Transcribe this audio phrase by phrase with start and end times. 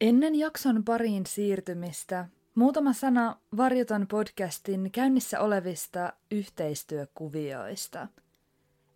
[0.00, 8.08] Ennen jakson pariin siirtymistä muutama sana Varjoton podcastin käynnissä olevista yhteistyökuvioista.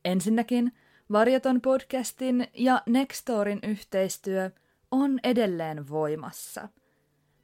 [0.05, 0.73] Ensinnäkin
[1.13, 4.51] Varjoton podcastin ja Nextorin yhteistyö
[4.91, 6.69] on edelleen voimassa.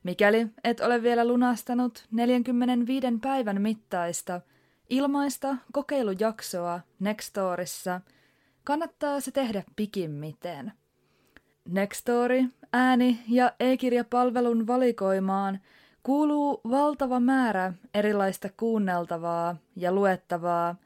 [0.02, 4.40] Mikäli et ole vielä lunastanut 45 päivän mittaista
[4.90, 8.00] ilmaista kokeilujaksoa Nextorissa,
[8.64, 10.72] kannattaa se tehdä pikimmiten.
[11.68, 15.60] Nextory ääni- ja e-kirjapalvelun valikoimaan
[16.02, 20.76] kuuluu valtava määrä erilaista kuunneltavaa ja luettavaa,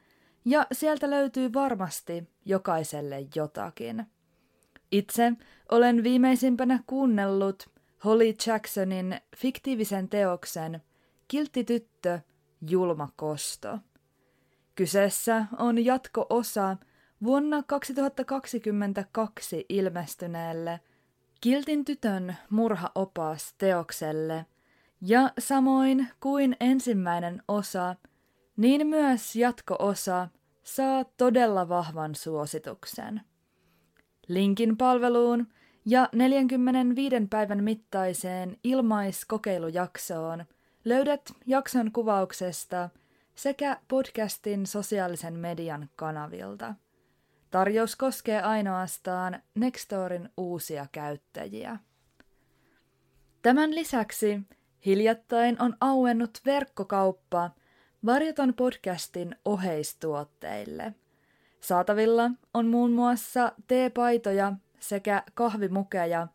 [0.45, 4.05] ja sieltä löytyy varmasti jokaiselle jotakin.
[4.91, 5.33] Itse
[5.71, 7.69] olen viimeisimpänä kuunnellut
[8.05, 10.81] Holly Jacksonin fiktiivisen teoksen
[11.27, 12.19] Kiltti tyttö,
[12.69, 13.79] julma kosto.
[14.75, 16.77] Kyseessä on jatko-osa
[17.23, 20.79] vuonna 2022 ilmestyneelle–
[21.43, 24.45] Kiltin tytön murhaopas teokselle,
[25.01, 27.95] ja samoin kuin ensimmäinen osa,
[28.57, 30.27] niin myös jatko-osa
[30.63, 33.21] saa todella vahvan suosituksen.
[34.27, 35.47] Linkin palveluun
[35.85, 40.45] ja 45 päivän mittaiseen ilmaiskokeilujaksoon
[40.85, 42.89] löydät jakson kuvauksesta
[43.35, 46.75] sekä podcastin sosiaalisen median kanavilta.
[47.53, 51.79] Tarjous koskee ainoastaan Nextorin uusia käyttäjiä.
[53.41, 54.41] Tämän lisäksi
[54.85, 57.51] hiljattain on auennut verkkokauppa
[58.05, 60.93] Varjoton podcastin oheistuotteille.
[61.61, 66.27] Saatavilla on muun muassa teepaitoja sekä kahvimukeja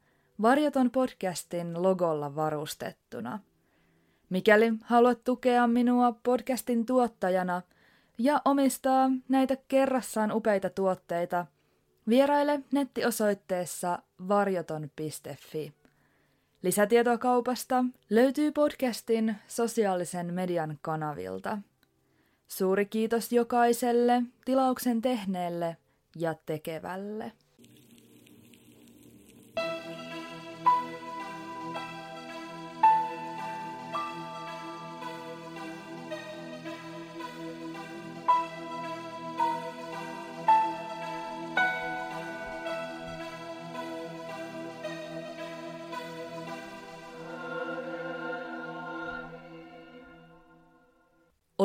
[0.42, 3.38] Varjoton podcastin logolla varustettuna.
[4.30, 7.62] Mikäli haluat tukea minua podcastin tuottajana–
[8.18, 11.46] ja omistaa näitä kerrassaan upeita tuotteita,
[12.08, 15.72] vieraile nettiosoitteessa varjoton.fi.
[16.62, 21.58] Lisätietoa kaupasta löytyy podcastin sosiaalisen median kanavilta.
[22.48, 25.76] Suuri kiitos jokaiselle tilauksen tehneelle
[26.16, 27.32] ja tekevälle.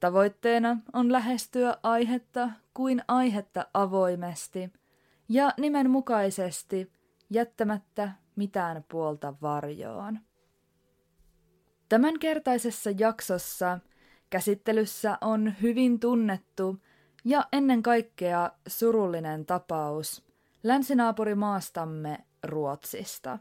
[0.00, 4.72] Tavoitteena on lähestyä aihetta kuin aihetta avoimesti
[5.28, 6.92] ja nimenmukaisesti
[7.30, 10.18] jättämättä mitään puolta varjoon.
[11.88, 13.78] Tämänkertaisessa jaksossa
[14.30, 16.76] käsittelyssä on hyvin tunnettu
[17.24, 20.24] ja ennen kaikkea surullinen tapaus
[20.62, 23.38] länsinaapurimaastamme Ruotsista.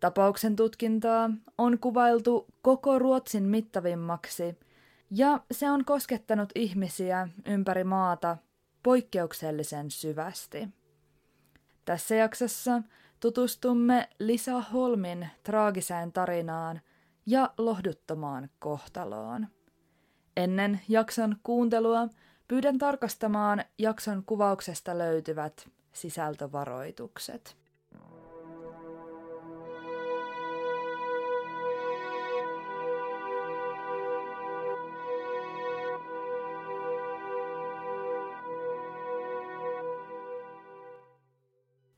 [0.00, 4.58] Tapauksen tutkintaa on kuvailtu koko Ruotsin mittavimmaksi–
[5.10, 8.36] ja se on koskettanut ihmisiä ympäri maata
[8.82, 10.68] poikkeuksellisen syvästi.
[11.84, 12.82] Tässä jaksossa
[13.20, 16.80] tutustumme Lisa Holmin traagiseen tarinaan
[17.26, 19.46] ja lohduttomaan kohtaloon.
[20.36, 22.08] Ennen jakson kuuntelua
[22.48, 27.56] pyydän tarkastamaan jakson kuvauksesta löytyvät sisältövaroitukset.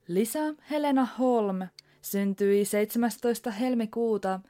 [0.08, 1.58] Lisa Helena Holm
[2.02, 3.50] syntyi 17.
[3.50, 4.40] helmikuuta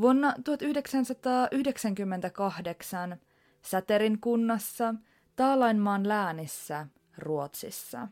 [0.00, 3.16] vuonna 1998
[3.62, 4.94] Säterin kunnassa
[5.36, 6.86] Taalainmaan läänissä
[7.18, 8.08] Ruotsissa.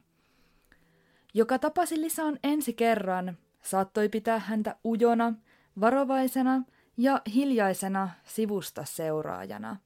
[1.34, 5.34] Joka tapasi Lisan ensi kerran, saattoi pitää häntä ujona,
[5.80, 6.62] varovaisena
[6.96, 9.76] ja hiljaisena sivusta seuraajana.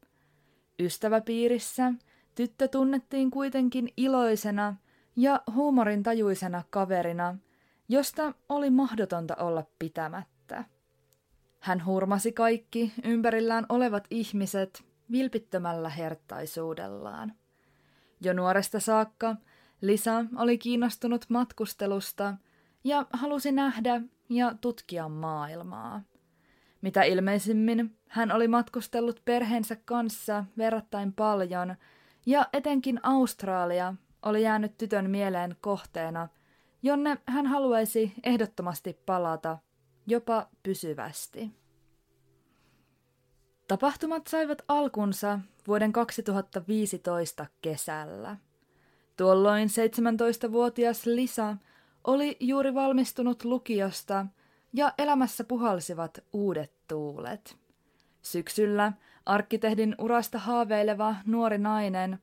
[0.78, 1.92] Ystäväpiirissä
[2.34, 4.74] tyttö tunnettiin kuitenkin iloisena–
[5.18, 7.36] ja huumorin tajuisena kaverina,
[7.88, 10.64] josta oli mahdotonta olla pitämättä.
[11.60, 17.32] Hän hurmasi kaikki ympärillään olevat ihmiset vilpittömällä herttaisuudellaan.
[18.20, 19.36] Jo nuoresta saakka
[19.80, 22.34] Lisa oli kiinnostunut matkustelusta
[22.84, 26.02] ja halusi nähdä ja tutkia maailmaa.
[26.80, 31.76] Mitä ilmeisimmin hän oli matkustellut perheensä kanssa verrattain paljon,
[32.26, 36.28] ja etenkin Australia oli jäänyt tytön mieleen kohteena,
[36.82, 39.58] jonne hän haluaisi ehdottomasti palata,
[40.06, 41.50] jopa pysyvästi.
[43.68, 48.36] Tapahtumat saivat alkunsa vuoden 2015 kesällä.
[49.16, 51.56] Tuolloin 17-vuotias Lisa
[52.04, 54.26] oli juuri valmistunut lukiosta
[54.72, 57.56] ja elämässä puhalsivat uudet tuulet.
[58.22, 58.92] Syksyllä
[59.26, 62.18] arkkitehdin urasta haaveileva nuori nainen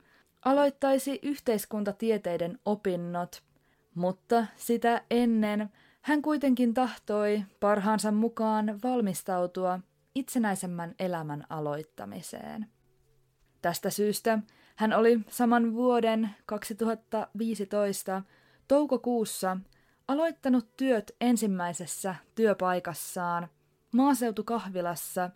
[0.45, 3.44] aloittaisi yhteiskuntatieteiden opinnot,
[3.95, 5.69] mutta sitä ennen
[6.01, 9.80] hän kuitenkin tahtoi parhaansa mukaan valmistautua
[10.15, 12.68] itsenäisemmän elämän aloittamiseen.
[13.62, 14.39] Tästä syystä
[14.75, 18.21] hän oli saman vuoden 2015
[18.68, 19.57] toukokuussa
[20.07, 23.47] aloittanut työt ensimmäisessä työpaikassaan
[23.94, 25.30] maaseutukahvilassa,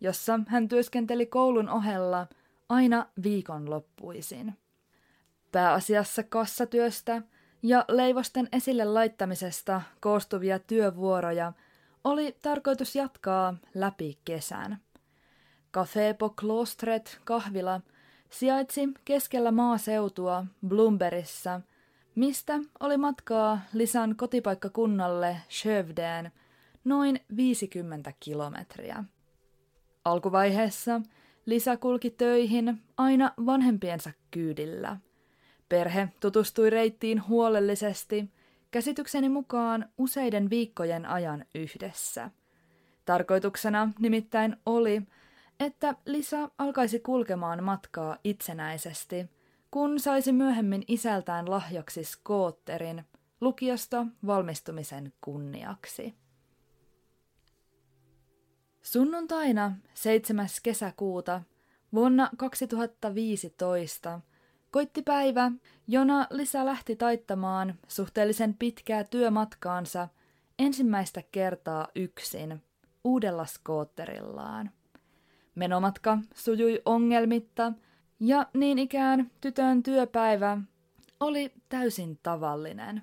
[0.00, 2.26] jossa hän työskenteli koulun ohella
[2.68, 4.54] aina viikonloppuisin.
[5.52, 7.22] Pääasiassa kassatyöstä
[7.62, 11.52] ja leivosten esille laittamisesta koostuvia työvuoroja
[12.04, 14.78] oli tarkoitus jatkaa läpi kesän.
[15.76, 17.80] Café po Klostret kahvila
[18.30, 21.60] sijaitsi keskellä maaseutua Bloomberissa,
[22.14, 26.32] mistä oli matkaa Lisan kotipaikkakunnalle Shövdeen
[26.84, 29.04] noin 50 kilometriä.
[30.04, 31.00] Alkuvaiheessa
[31.46, 34.96] Lisa kulki töihin aina vanhempiensa kyydillä.
[35.68, 38.30] Perhe tutustui reittiin huolellisesti,
[38.70, 42.30] käsitykseni mukaan useiden viikkojen ajan yhdessä.
[43.04, 45.02] Tarkoituksena nimittäin oli,
[45.60, 49.26] että Lisa alkaisi kulkemaan matkaa itsenäisesti,
[49.70, 53.04] kun saisi myöhemmin isältään lahjaksi skootterin
[53.40, 56.14] lukiosta valmistumisen kunniaksi.
[58.84, 60.46] Sunnuntaina 7.
[60.62, 61.42] kesäkuuta
[61.94, 64.20] vuonna 2015
[64.70, 65.52] koitti päivä,
[65.88, 70.08] jona Lisa lähti taittamaan suhteellisen pitkää työmatkaansa
[70.58, 72.62] ensimmäistä kertaa yksin
[73.04, 74.70] uudella skootterillaan.
[75.54, 77.72] Menomatka sujui ongelmitta
[78.20, 80.58] ja niin ikään tytön työpäivä
[81.20, 83.02] oli täysin tavallinen.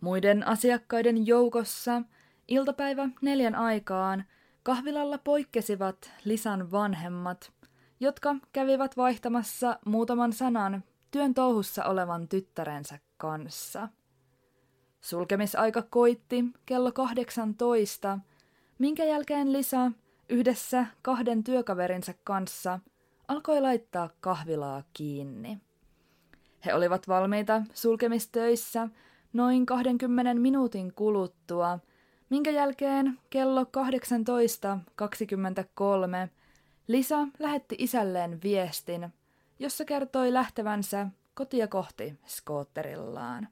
[0.00, 2.02] Muiden asiakkaiden joukossa
[2.48, 4.24] iltapäivä neljän aikaan
[4.62, 7.52] kahvilalla poikkesivat Lisan vanhemmat,
[8.00, 13.88] jotka kävivät vaihtamassa muutaman sanan työn touhussa olevan tyttärensä kanssa.
[15.00, 18.18] Sulkemisaika koitti kello 18,
[18.78, 19.92] minkä jälkeen Lisa
[20.28, 22.80] yhdessä kahden työkaverinsa kanssa
[23.28, 25.58] alkoi laittaa kahvilaa kiinni.
[26.66, 28.88] He olivat valmiita sulkemistöissä
[29.32, 31.78] noin 20 minuutin kuluttua,
[32.32, 33.68] minkä jälkeen kello 18.23
[36.88, 39.12] Lisa lähetti isälleen viestin,
[39.58, 43.48] jossa kertoi lähtevänsä kotia kohti skootterillaan.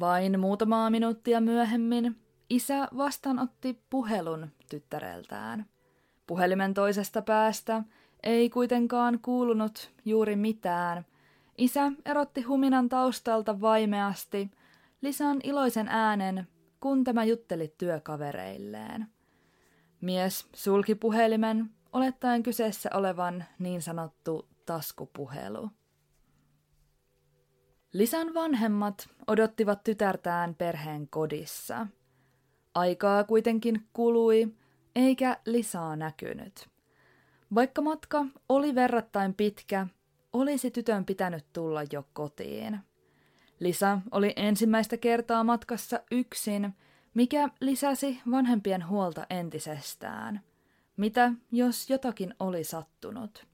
[0.00, 2.16] Vain muutamaa minuuttia myöhemmin
[2.50, 5.66] Isä vastaanotti puhelun tyttäreltään.
[6.26, 7.82] Puhelimen toisesta päästä
[8.22, 11.06] ei kuitenkaan kuulunut juuri mitään.
[11.58, 14.50] Isä erotti huminan taustalta vaimeasti
[15.00, 16.48] Lisan iloisen äänen,
[16.80, 19.06] kun tämä jutteli työkavereilleen.
[20.00, 25.70] Mies sulki puhelimen, olettaen kyseessä olevan niin sanottu taskupuhelu.
[27.92, 31.86] Lisan vanhemmat odottivat tytärtään perheen kodissa–
[32.78, 34.54] Aikaa kuitenkin kului,
[34.96, 36.68] eikä lisää näkynyt.
[37.54, 39.86] Vaikka matka oli verrattain pitkä,
[40.32, 42.80] olisi tytön pitänyt tulla jo kotiin.
[43.60, 46.74] Lisa oli ensimmäistä kertaa matkassa yksin,
[47.14, 50.40] mikä lisäsi vanhempien huolta entisestään.
[50.96, 53.46] Mitä, jos jotakin oli sattunut?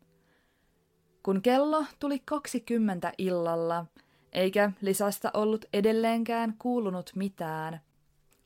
[1.22, 3.86] Kun kello tuli 20 illalla,
[4.32, 7.80] eikä Lisasta ollut edelleenkään kuulunut mitään,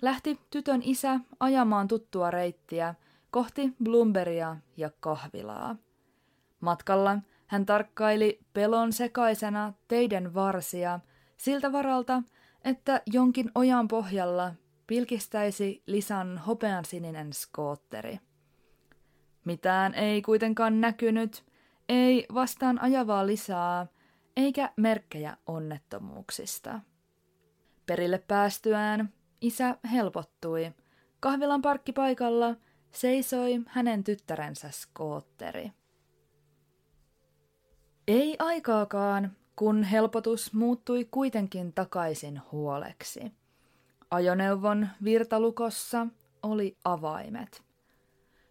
[0.02, 2.94] lähti tytön isä ajamaan tuttua reittiä
[3.30, 5.76] kohti Bloomberia ja kahvilaa.
[6.60, 11.00] Matkalla hän tarkkaili pelon sekaisena teiden varsia
[11.38, 12.22] siltä varalta,
[12.64, 14.54] että jonkin ojan pohjalla
[14.86, 18.18] pilkistäisi Lisan hopeansininen skootteri.
[19.44, 21.44] Mitään ei kuitenkaan näkynyt,
[21.88, 23.86] ei vastaan ajavaa lisää,
[24.36, 26.80] eikä merkkejä onnettomuuksista.
[27.86, 30.72] Perille päästyään Isä helpottui.
[31.20, 32.56] Kahvilan parkkipaikalla
[32.90, 35.72] seisoi hänen tyttärensä skootteri.
[38.08, 43.32] Ei aikaakaan, kun helpotus muuttui kuitenkin takaisin huoleksi.
[44.10, 46.06] Ajoneuvon virtalukossa
[46.42, 47.62] oli avaimet.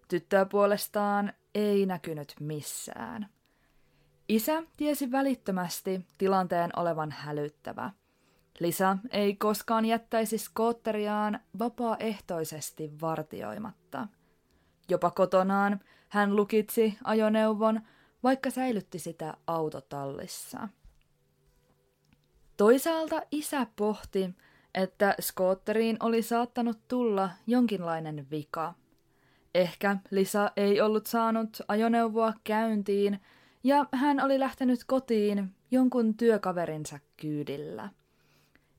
[0.08, 3.30] Tyttöä puolestaan ei näkynyt missään.
[4.30, 7.92] Isä tiesi välittömästi tilanteen olevan hälyttävä.
[8.60, 14.08] Lisa ei koskaan jättäisi skootteriaan vapaaehtoisesti vartioimatta.
[14.90, 17.82] Jopa kotonaan hän lukitsi ajoneuvon,
[18.24, 20.68] vaikka säilytti sitä autotallissa.
[22.58, 24.30] Toisaalta isä pohti,
[24.76, 28.74] että skootteriin oli saattanut tulla jonkinlainen vika.
[29.56, 33.20] Ehkä Lisa ei ollut saanut ajoneuvoa käyntiin
[33.64, 37.90] ja hän oli lähtenyt kotiin jonkun työkaverinsa kyydillä.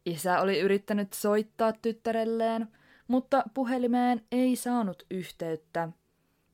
[0.06, 2.68] Isä oli yrittänyt soittaa tyttärelleen,
[3.08, 5.88] mutta puhelimeen ei saanut yhteyttä.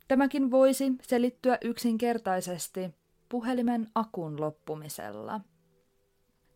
[0.09, 2.95] Tämäkin voisi selittyä yksinkertaisesti
[3.29, 5.41] puhelimen akun loppumisella.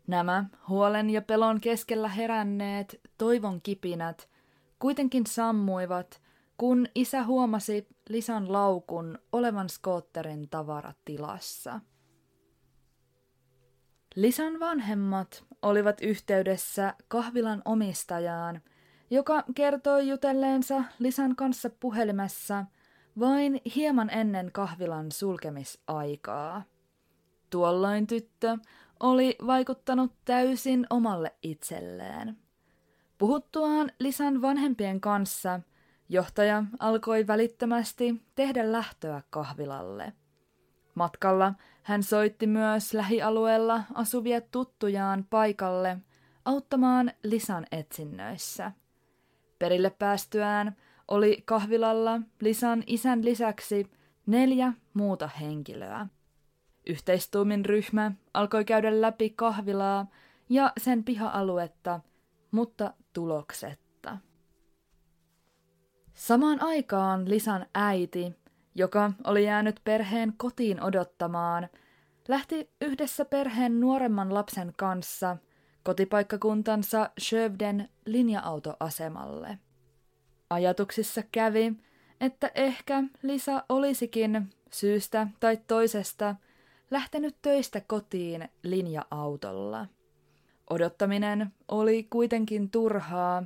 [0.08, 4.28] Nämä huolen ja pelon keskellä heränneet toivon kipinät
[4.78, 6.22] kuitenkin sammuivat,
[6.56, 11.80] kun isä huomasi Lisan laukun olevan skootterin tavaratilassa.
[14.14, 18.60] Lisan vanhemmat olivat yhteydessä kahvilan omistajaan,
[19.10, 22.64] joka kertoi jutelleensa Lisan kanssa puhelimessa
[23.20, 26.62] vain hieman ennen kahvilan sulkemisaikaa.
[27.50, 28.58] Tuolloin tyttö
[29.00, 32.36] oli vaikuttanut täysin omalle itselleen.
[33.18, 35.60] Puhuttuaan Lisan vanhempien kanssa,
[36.08, 40.12] johtaja alkoi välittömästi tehdä lähtöä kahvilalle.
[40.94, 45.98] Matkalla hän soitti myös lähialueella asuvia tuttujaan paikalle
[46.44, 48.72] auttamaan Lisan etsinnöissä.
[49.58, 50.76] Perille päästyään
[51.08, 53.90] oli kahvilalla Lisan isän lisäksi
[54.26, 56.06] neljä muuta henkilöä.
[56.88, 60.06] Yhteistuumin ryhmä alkoi käydä läpi kahvilaa
[60.48, 62.00] ja sen piha-aluetta,
[62.50, 64.18] mutta tuloksetta.
[66.14, 68.36] Samaan aikaan Lisan äiti,
[68.74, 71.68] joka oli jäänyt perheen kotiin odottamaan,
[72.28, 75.36] lähti yhdessä perheen nuoremman lapsen kanssa
[75.82, 79.58] kotipaikkakuntansa Shövden linja-autoasemalle.
[80.50, 81.72] Ajatuksissa kävi,
[82.20, 86.34] että ehkä Lisa olisikin syystä tai toisesta–
[86.90, 89.86] lähtenyt töistä kotiin linja-autolla.
[90.70, 93.42] Odottaminen oli kuitenkin turhaa.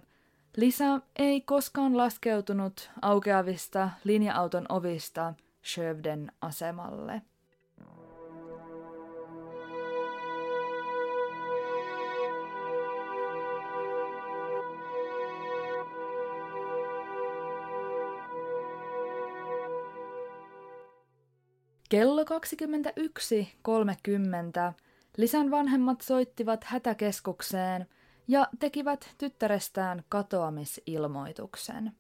[0.57, 5.35] Lisa ei koskaan laskeutunut aukeavista linja-auton ovista
[5.65, 7.23] Shövden asemalle.
[21.93, 22.29] Kello 21.30
[25.17, 27.87] Lisan vanhemmat soittivat hätäkeskukseen
[28.29, 31.93] ja tekivät tyttärestään katoamisilmoituksen.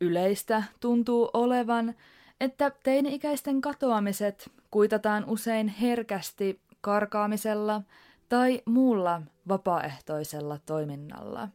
[0.00, 1.94] Yleistä tuntuu olevan,
[2.40, 7.82] että teini-ikäisten katoamiset kuitataan usein herkästi karkaamisella
[8.28, 11.48] tai muulla vapaaehtoisella toiminnalla.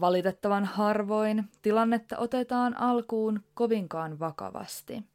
[0.00, 5.11] Valitettavan harvoin tilannetta otetaan alkuun kovinkaan vakavasti.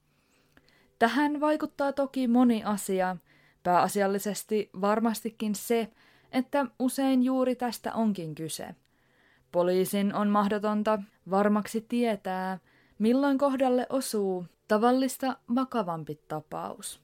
[1.00, 3.18] Tähän vaikuttaa toki moni asia,
[3.64, 5.92] pääasiallisesti varmastikin se,
[6.32, 8.76] että usein juuri tästä onkin kyse.
[9.52, 11.00] Poliisin on mahdotonta
[11.30, 12.60] varmaksi tietää,
[13.00, 17.02] milloin kohdalle osuu tavallista vakavampi tapaus.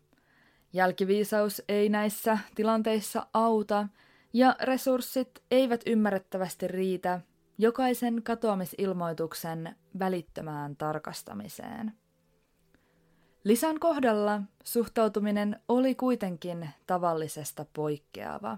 [0.74, 3.88] Jälkiviisaus ei näissä tilanteissa auta
[4.34, 7.22] ja resurssit eivät ymmärrettävästi riitä
[7.58, 11.94] jokaisen katoamisilmoituksen välittömään tarkastamiseen.
[13.44, 18.58] Lisan kohdalla suhtautuminen oli kuitenkin tavallisesta poikkeava.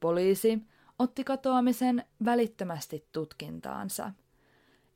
[0.00, 0.62] Poliisi
[0.98, 4.12] otti katoamisen välittömästi tutkintaansa.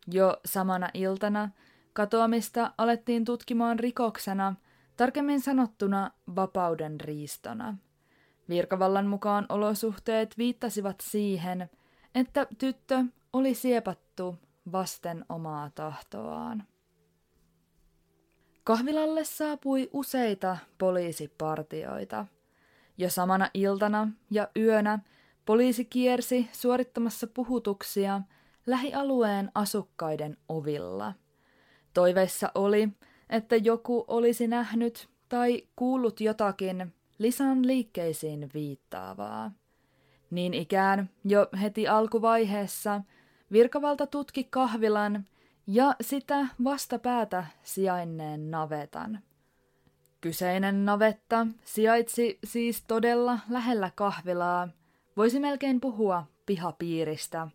[0.07, 1.49] Jo samana iltana
[1.93, 4.55] katoamista alettiin tutkimaan rikoksena,
[4.97, 7.76] tarkemmin sanottuna vapauden riistona.
[8.49, 11.71] Virkavallan mukaan olosuhteet viittasivat siihen,
[12.14, 14.37] että tyttö oli siepattu
[14.73, 16.64] vasten omaa tahtoaan.
[18.64, 22.26] Kahvilalle saapui useita poliisipartioita.
[22.99, 24.99] Jo samana iltana ja yönä
[25.47, 28.21] poliisi kiersi suorittamassa puhutuksia
[28.67, 31.12] lähialueen asukkaiden ovilla.
[31.95, 32.88] Toiveissa oli,
[33.31, 39.52] että joku olisi nähnyt tai kuullut jotakin Lisan liikkeisiin viittaavaa.
[40.31, 43.00] Niin ikään jo heti alkuvaiheessa
[43.52, 45.25] virkavalta tutki kahvilan
[45.67, 49.19] ja sitä vastapäätä sijainneen navetan.
[50.21, 54.69] Kyseinen navetta sijaitsi siis todella lähellä kahvilaa,
[55.17, 57.49] voisi melkein puhua pihapiiristä.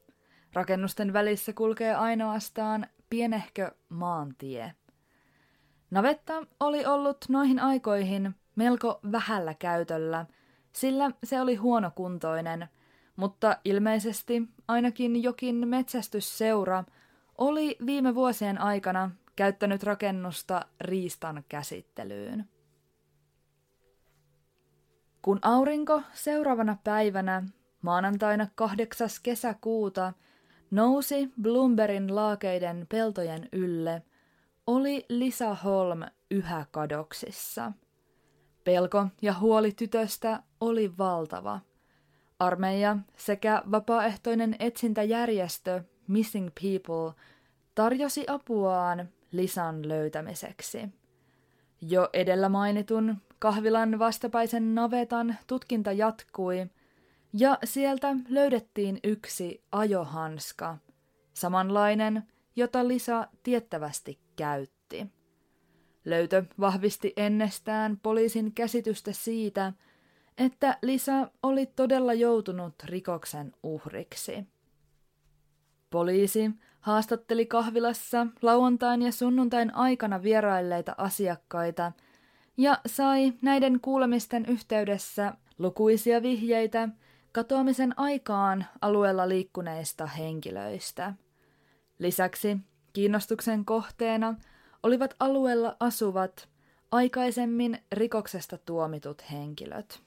[0.54, 4.74] Rakennusten välissä kulkee ainoastaan pienehkö maantie.
[5.92, 10.26] Navetta oli ollut noihin aikoihin melko vähällä käytöllä,
[10.72, 12.68] sillä se oli huonokuntoinen,
[13.16, 16.84] mutta ilmeisesti ainakin jokin metsästysseura
[17.38, 22.50] oli viime vuosien aikana käyttänyt rakennusta riistan käsittelyyn.
[25.22, 27.44] Kun aurinko seuraavana päivänä,
[27.82, 29.10] maanantaina 8.
[29.24, 30.14] kesäkuuta,
[30.72, 34.04] nousi Bloombergin laakeiden peltojen ylle,
[34.68, 36.00] oli Lisa Holm
[36.32, 37.72] yhä kadoksissa.
[38.64, 41.60] Pelko ja huoli tytöstä oli valtava.
[42.40, 47.24] Armeija sekä vapaaehtoinen etsintäjärjestö Missing People
[47.76, 50.90] tarjosi apuaan Lisan löytämiseksi.
[51.82, 56.68] Jo edellä mainitun kahvilan vastapäisen navetan tutkinta jatkui,
[57.34, 60.78] ja sieltä löydettiin yksi ajohanska,
[61.34, 62.24] samanlainen,
[62.56, 65.08] jota Lisa tiettävästi käytti.
[66.06, 69.74] Löytö vahvisti ennestään poliisin käsitystä siitä,
[70.38, 74.48] että Lisa oli todella joutunut rikoksen uhriksi.
[75.96, 81.92] Poliisi haastatteli kahvilassa lauantain ja sunnuntain aikana vierailleita asiakkaita
[82.58, 86.90] ja sai näiden kuulemisten yhteydessä lukuisia vihjeitä
[87.32, 91.14] katoamisen aikaan alueella liikkuneista henkilöistä.
[92.00, 92.58] Lisäksi
[92.94, 94.36] kiinnostuksen kohteena
[94.84, 96.50] olivat alueella asuvat
[96.92, 100.04] aikaisemmin rikoksesta tuomitut henkilöt.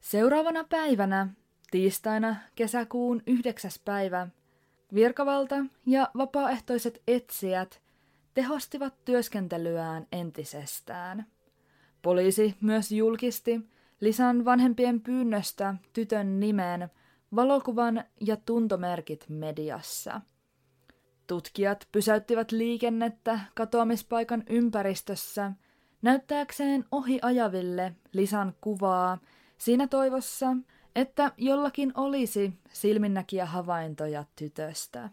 [0.00, 1.28] Seuraavana päivänä,
[1.70, 3.70] tiistaina kesäkuun 9.
[3.84, 4.28] päivä,
[4.94, 7.82] virkavalta ja vapaaehtoiset etsijät
[8.34, 11.26] tehostivat työskentelyään entisestään.
[12.02, 13.60] Poliisi myös julkisti
[14.00, 16.88] Lisan vanhempien pyynnöstä tytön nimen,
[17.36, 20.20] valokuvan ja tuntomerkit mediassa.
[21.26, 25.52] Tutkijat pysäyttivät liikennettä katoamispaikan ympäristössä
[26.02, 29.18] näyttääkseen ohi ajaville Lisan kuvaa
[29.58, 30.56] siinä toivossa,
[30.96, 35.10] että jollakin olisi silminnäkiä havaintoja tytöstä.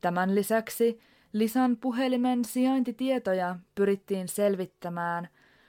[0.00, 1.00] Tämän lisäksi
[1.32, 5.28] Lisan puhelimen sijaintitietoja pyrittiin selvittämään,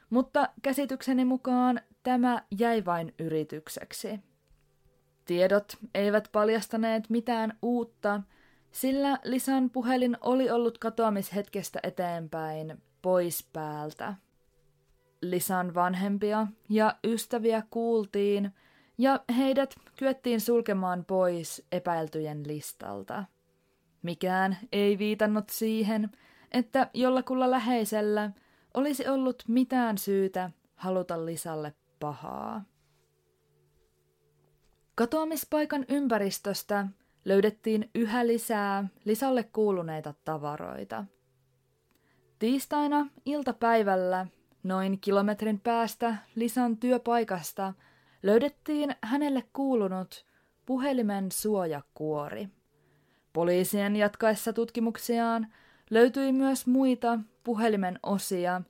[0.09, 4.19] mutta käsitykseni mukaan tämä jäi vain yritykseksi.
[5.25, 8.21] Tiedot eivät paljastaneet mitään uutta,
[8.71, 14.13] sillä Lisan puhelin oli ollut katoamishetkestä eteenpäin pois päältä.
[15.21, 18.51] Lisan vanhempia ja ystäviä kuultiin
[18.97, 23.23] ja heidät kyettiin sulkemaan pois epäiltyjen listalta.
[24.01, 26.11] Mikään ei viitannut siihen,
[26.51, 28.31] että jollakulla läheisellä
[28.73, 32.63] olisi ollut mitään syytä haluta Lisalle pahaa.
[34.95, 36.87] Katoamispaikan ympäristöstä
[37.25, 41.05] löydettiin yhä lisää Lisalle kuuluneita tavaroita.
[42.39, 44.27] Tiistaina iltapäivällä
[44.67, 47.73] noin kilometrin päästä Lisan työpaikasta
[48.23, 50.25] löydettiin hänelle kuulunut
[50.65, 52.49] puhelimen suojakuori.
[53.33, 55.47] Poliisien jatkaessa tutkimuksiaan
[55.89, 58.61] löytyi myös muita puhelimen osia,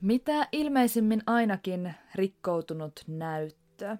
[0.00, 3.96] mitä ilmeisimmin ainakin rikkoutunut näyttö.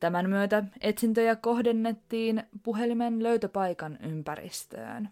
[0.00, 5.08] Tämän myötä etsintöjä kohdennettiin puhelimen löytöpaikan ympäristöön.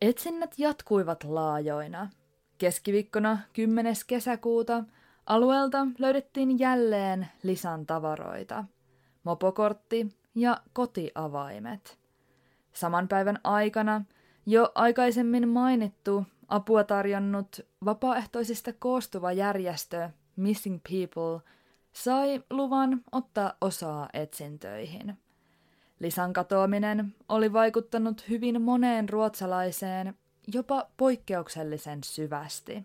[0.00, 2.10] Etsinnät jatkuivat laajoina.
[2.58, 3.94] Keskiviikkona 10.
[4.06, 4.84] kesäkuuta
[5.26, 8.64] alueelta löydettiin jälleen Lisan tavaroita,
[9.24, 11.98] mopokortti ja kotiavaimet.
[12.72, 14.04] Saman päivän aikana
[14.46, 21.40] jo aikaisemmin mainittu apua tarjonnut vapaaehtoisista koostuva järjestö Missing People–
[21.94, 25.18] sai luvan ottaa osaa etsintöihin.
[26.00, 30.14] Lisan katoaminen oli vaikuttanut hyvin moneen ruotsalaiseen
[30.52, 32.84] jopa poikkeuksellisen syvästi.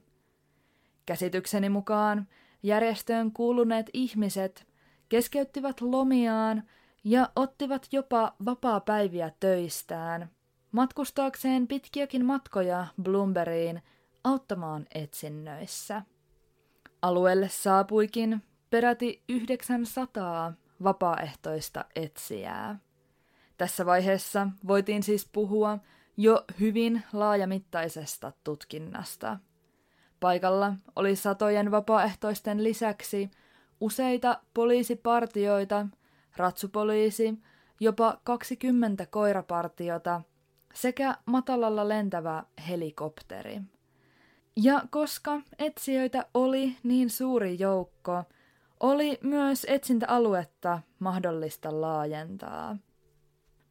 [1.06, 2.28] Käsitykseni mukaan
[2.64, 4.68] järjestöön kuuluneet ihmiset
[5.10, 6.64] keskeyttivät lomiaan
[7.04, 10.30] ja ottivat jopa vapaa-päiviä töistään,
[10.72, 13.82] matkustaakseen pitkiäkin matkoja Bloombergiin
[14.24, 16.02] auttamaan etsinnöissä.
[17.02, 22.80] Alueelle saapuikin peräti 900 vapaaehtoista etsijää.
[23.58, 25.78] Tässä vaiheessa voitiin siis puhua
[26.22, 29.38] jo hyvin laajamittaisesta tutkinnasta.
[30.20, 33.32] Paikalla oli satojen vapaaehtoisten lisäksi
[33.82, 35.88] useita poliisipartioita,
[36.38, 37.40] ratsupoliisi,
[37.80, 40.22] jopa 20 koirapartiota
[40.74, 43.62] sekä matalalla lentävä helikopteri.
[44.56, 48.24] Ja koska etsijöitä oli niin suuri joukko,
[48.80, 52.78] oli myös etsintäaluetta mahdollista laajentaa.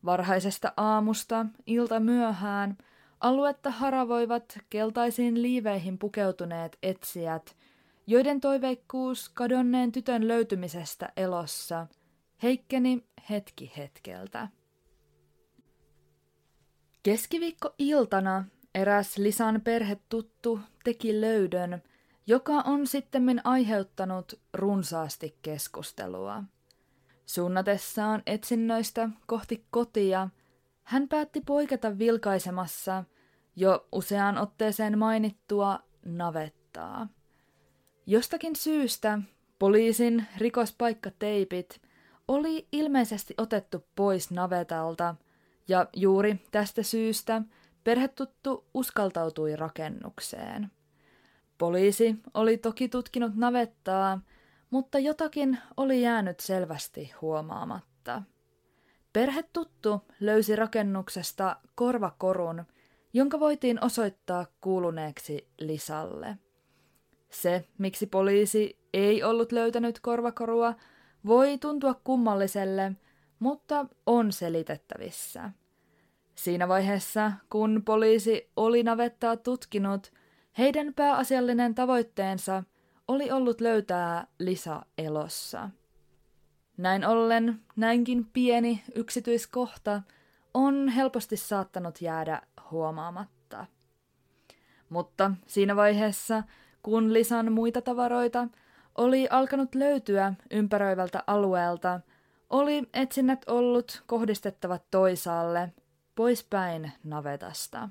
[0.05, 2.79] Varhaisesta aamusta ilta myöhään
[3.21, 7.57] aluetta haravoivat keltaisiin liiveihin pukeutuneet etsijät,
[8.07, 11.87] joiden toiveikkuus kadonneen tytön löytymisestä elossa
[12.43, 14.49] heikkeni hetki hetkeltä.
[17.03, 21.83] Keskiviikko-iltana eräs Lisan perhetuttu teki löydön,
[22.27, 26.45] joka on sittemmin aiheuttanut runsaasti keskustelua.
[27.29, 30.29] Suunnatessaan etsinnöistä kohti kotia,
[30.83, 33.05] hän päätti poiketa vilkaisemassa
[33.57, 37.09] jo useaan otteeseen mainittua navettaa.
[38.07, 39.19] Jostakin syystä
[39.59, 41.81] poliisin rikospaikkateipit
[42.29, 45.14] oli ilmeisesti otettu pois navetalta,
[45.69, 47.43] ja juuri tästä syystä
[47.85, 50.71] perhetuttu uskaltautui rakennukseen.
[51.59, 54.21] Poliisi oli toki tutkinut navettaa,
[54.71, 58.23] mutta jotakin oli jäänyt selvästi huomaamatta.
[59.13, 62.65] Perhetuttu löysi rakennuksesta korvakorun,
[63.13, 66.39] jonka voitiin osoittaa kuuluneeksi Lisalle.
[67.31, 70.75] Se, miksi poliisi ei ollut löytänyt korvakorua,
[71.27, 72.93] voi tuntua kummalliselle,
[73.39, 75.51] mutta on selitettävissä.
[76.35, 80.13] Siinä vaiheessa, kun poliisi oli navettaa tutkinut,
[80.59, 82.65] heidän pääasiallinen tavoitteensa
[83.09, 85.71] oli ollut löytää Lisa elossa.
[86.77, 90.03] Näin ollen näinkin pieni yksityiskohta
[90.55, 93.66] on helposti saattanut jäädä huomaamatta.
[94.88, 96.42] Mutta siinä vaiheessa,
[96.83, 98.49] kun Lisan muita tavaroita
[98.94, 102.01] oli alkanut löytyä ympäröivältä alueelta,
[102.51, 105.73] oli etsinnät ollut kohdistettavat toisaalle,
[106.14, 107.88] poispäin navetasta.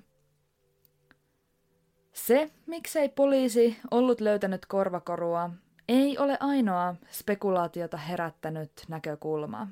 [2.17, 5.49] Se, miksei poliisi ollut löytänyt korvakorua,
[5.87, 9.67] ei ole ainoa spekulaatiota herättänyt näkökulma.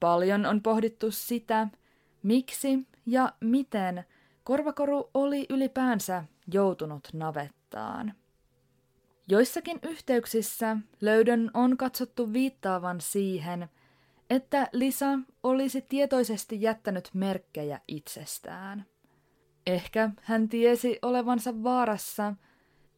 [0.00, 1.68] Paljon on pohdittu sitä,
[2.22, 4.04] miksi ja miten
[4.44, 8.14] korvakoru oli ylipäänsä joutunut navettaan.
[9.28, 13.68] Joissakin yhteyksissä löydön on katsottu viittaavan siihen,
[14.30, 18.86] että Lisa olisi tietoisesti jättänyt merkkejä itsestään.
[19.66, 22.34] Ehkä hän tiesi olevansa vaarassa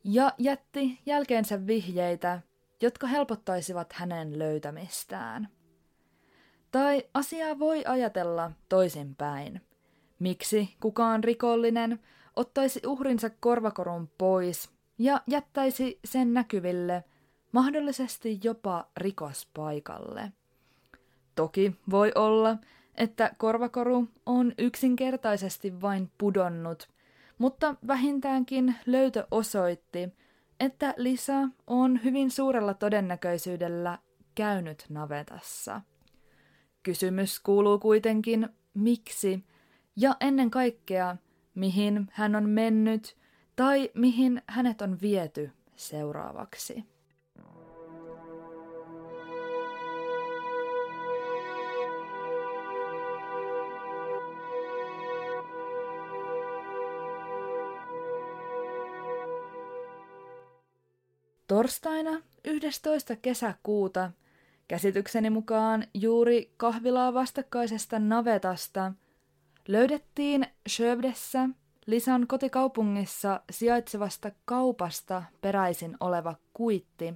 [0.05, 2.41] ja jätti jälkeensä vihjeitä,
[2.81, 5.49] jotka helpottaisivat hänen löytämistään.
[6.71, 9.61] Tai asiaa voi ajatella toisinpäin.
[10.19, 12.01] Miksi kukaan rikollinen
[12.37, 17.05] ottaisi uhrinsa korvakorun pois ja jättäisi sen näkyville,
[17.53, 20.33] mahdollisesti jopa rikospaikalle?
[21.35, 22.57] Toki voi olla,
[22.99, 26.89] että korvakoru on yksinkertaisesti vain pudonnut,
[27.39, 30.09] mutta vähintäänkin löytö osoitti,
[30.61, 33.99] että Lisa on hyvin suurella todennäköisyydellä
[34.35, 35.81] käynyt navetassa.
[36.83, 39.45] Kysymys kuuluu kuitenkin, miksi
[39.97, 41.17] ja ennen kaikkea,
[41.55, 43.17] mihin hän on mennyt
[43.57, 46.85] tai mihin hänet on viety seuraavaksi.
[61.49, 63.17] Torstaina 11.
[63.17, 64.11] kesäkuuta
[64.69, 68.93] käsitykseni mukaan juuri kahvilaa vastakkaisesta navetasta
[69.69, 71.49] löydettiin Schövdessä
[71.87, 77.15] Lisan kotikaupungissa sijaitsevasta kaupasta peräisin oleva kuitti,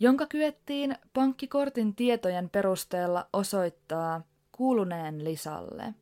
[0.00, 5.94] jonka kyettiin pankkikortin tietojen perusteella osoittaa kuuluneen Lisalle.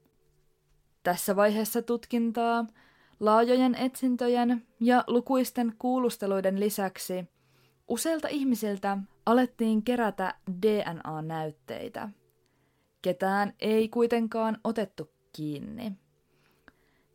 [1.02, 2.66] Tässä vaiheessa tutkintaa
[3.20, 7.35] laajojen etsintöjen ja lukuisten kuulusteluiden lisäksi
[7.88, 12.08] Useilta ihmisiltä alettiin kerätä DNA-näytteitä.
[13.02, 15.92] Ketään ei kuitenkaan otettu kiinni.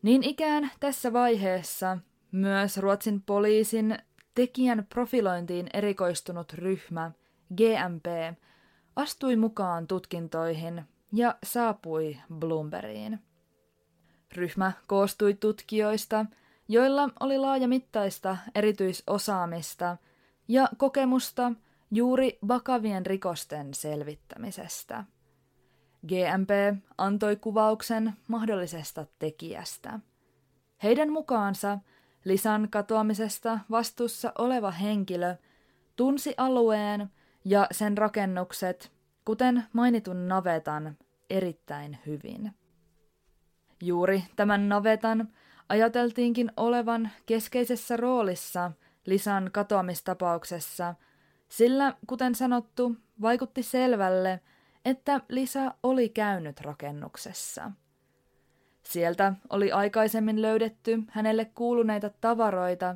[0.02, 1.98] Niin ikään tässä vaiheessa
[2.32, 3.98] myös Ruotsin poliisin
[4.36, 7.12] tekijän profilointiin erikoistunut ryhmä
[7.56, 8.06] GMP
[8.96, 13.20] astui mukaan tutkintoihin ja saapui Bloombergiin.
[14.34, 16.26] Ryhmä koostui tutkijoista,
[16.68, 19.98] joilla oli laajamittaista erityisosaamista–
[20.48, 21.52] ja kokemusta
[21.92, 25.04] juuri vakavien rikosten selvittämisestä.
[26.08, 26.50] GMP
[26.98, 30.00] antoi kuvauksen mahdollisesta tekijästä.
[30.84, 31.80] Heidän mukaansa
[32.26, 35.36] Lisan katoamisesta vastuussa oleva henkilö
[35.96, 37.10] tunsi alueen
[37.46, 38.92] ja sen rakennukset,
[39.26, 40.98] kuten mainitun navetan,
[41.30, 42.52] erittäin hyvin.
[43.84, 45.28] Juuri tämän navetan
[45.70, 48.72] ajateltiinkin olevan keskeisessä roolissa
[49.06, 50.96] Lisan katoamistapauksessa,
[51.50, 54.40] sillä, kuten sanottu, vaikutti selvälle,
[54.86, 57.72] että Lisa oli käynyt rakennuksessa.
[58.84, 62.96] Sieltä oli aikaisemmin löydetty hänelle kuuluneita tavaroita,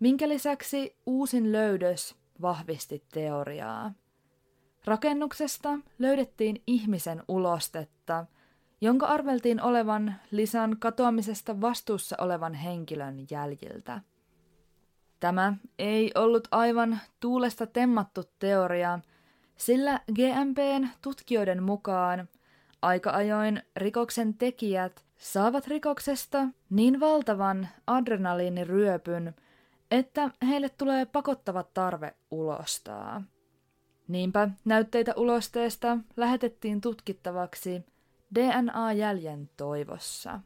[0.00, 3.92] minkä lisäksi uusin löydös vahvisti teoriaa.
[4.84, 8.26] Rakennuksesta löydettiin ihmisen ulostetta,
[8.80, 14.00] jonka arveltiin olevan Lisan katoamisesta vastuussa olevan henkilön jäljiltä.
[15.24, 18.98] Tämä ei ollut aivan tuulesta temmattu teoria,
[19.56, 22.28] sillä GMPn tutkijoiden mukaan
[22.82, 29.34] aika ajoin rikoksen tekijät saavat rikoksesta niin valtavan adrenaliiniryöpyn,
[29.90, 33.22] että heille tulee pakottava tarve ulostaa.
[34.08, 37.84] Niinpä näytteitä ulosteesta lähetettiin tutkittavaksi
[38.34, 40.40] DNA-jäljen toivossa.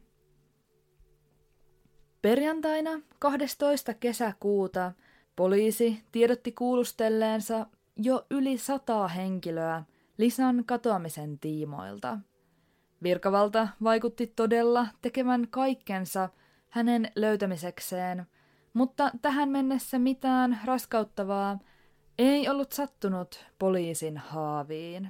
[2.21, 3.93] Perjantaina 12.
[3.93, 4.91] kesäkuuta
[5.35, 9.83] poliisi tiedotti kuulustelleensa jo yli sataa henkilöä
[10.17, 12.19] Lisan katoamisen tiimoilta.
[13.03, 16.29] Virkavalta vaikutti todella tekevän kaikkensa
[16.69, 18.25] hänen löytämisekseen,
[18.73, 21.59] mutta tähän mennessä mitään raskauttavaa
[22.17, 25.09] ei ollut sattunut poliisin haaviin.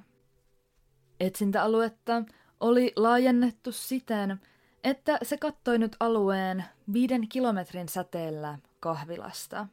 [1.20, 2.24] Etsintäaluetta
[2.60, 4.40] oli laajennettu siten,
[4.84, 9.68] että se kattoi nyt alueen viiden kilometrin säteellä kahvilasta.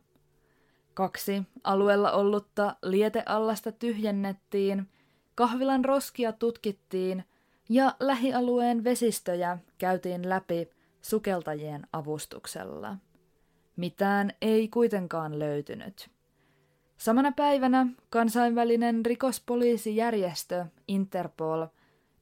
[0.94, 4.88] Kaksi alueella ollutta lieteallasta tyhjennettiin,
[5.34, 7.24] kahvilan roskia tutkittiin
[7.68, 10.70] ja lähialueen vesistöjä käytiin läpi
[11.02, 12.96] sukeltajien avustuksella.
[13.76, 16.10] Mitään ei kuitenkaan löytynyt.
[16.96, 21.66] Samana päivänä kansainvälinen rikospoliisijärjestö Interpol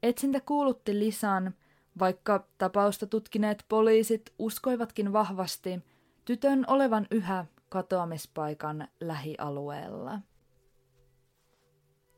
[0.02, 1.54] etsintä kuulutti Lisan,
[1.98, 5.82] vaikka tapausta tutkineet poliisit uskoivatkin vahvasti
[6.24, 10.20] tytön olevan yhä katoamispaikan lähialueella.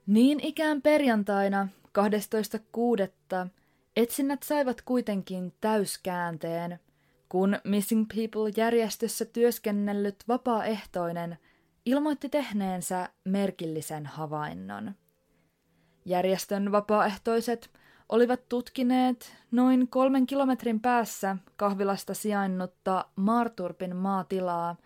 [0.07, 3.49] Niin ikään perjantaina 12.6.
[3.97, 6.81] etsinnät saivat kuitenkin täyskäänteen,
[7.29, 11.39] kun Missing People-järjestössä työskennellyt vapaaehtoinen
[11.87, 14.95] ilmoitti tehneensä merkillisen havainnon.
[16.05, 17.71] Järjestön vapaaehtoiset
[18.09, 24.77] olivat tutkineet noin kolmen kilometrin päässä kahvilasta sijainnutta Marturpin maatilaa,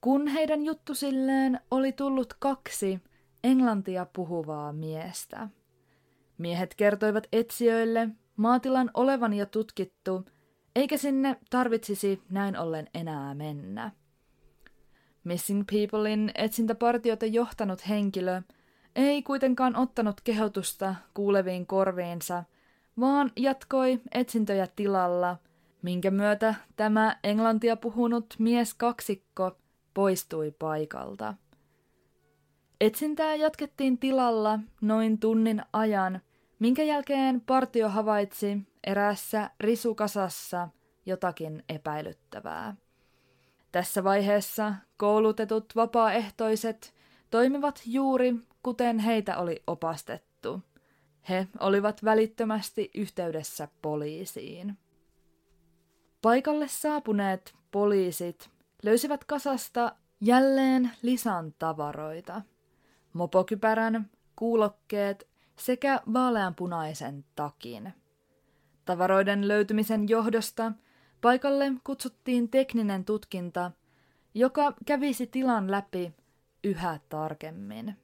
[0.00, 3.00] kun heidän juttusilleen oli tullut kaksi
[3.44, 5.48] englantia puhuvaa miestä.
[6.38, 10.24] Miehet kertoivat etsijöille maatilan olevan jo tutkittu,
[10.76, 13.90] eikä sinne tarvitsisi näin ollen enää mennä.
[15.24, 18.42] Missing Peoplein etsintäpartiota johtanut henkilö
[18.96, 22.44] ei kuitenkaan ottanut kehotusta kuuleviin korviinsa,
[23.00, 25.36] vaan jatkoi etsintöjä tilalla,
[25.82, 29.58] minkä myötä tämä englantia puhunut mies kaksikko
[29.94, 31.34] poistui paikalta.
[32.80, 36.20] Etsintää jatkettiin tilalla noin tunnin ajan,
[36.58, 40.68] minkä jälkeen partio havaitsi eräässä risukasassa
[41.06, 42.76] jotakin epäilyttävää.
[43.72, 46.94] Tässä vaiheessa koulutetut vapaaehtoiset
[47.30, 50.62] toimivat juuri kuten heitä oli opastettu.
[51.28, 54.78] He olivat välittömästi yhteydessä poliisiin.
[56.22, 58.50] Paikalle saapuneet poliisit
[58.82, 62.42] löysivät kasasta jälleen lisan tavaroita.
[63.12, 67.92] Mopokypärän, kuulokkeet sekä vaaleanpunaisen takin.
[68.84, 70.72] Tavaroiden löytymisen johdosta
[71.20, 73.70] paikalle kutsuttiin tekninen tutkinta,
[74.34, 76.12] joka kävisi tilan läpi
[76.64, 77.96] yhä tarkemmin.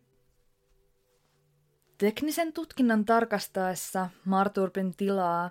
[1.99, 5.51] Teknisen tutkinnan tarkastaessa Marturpin tilaa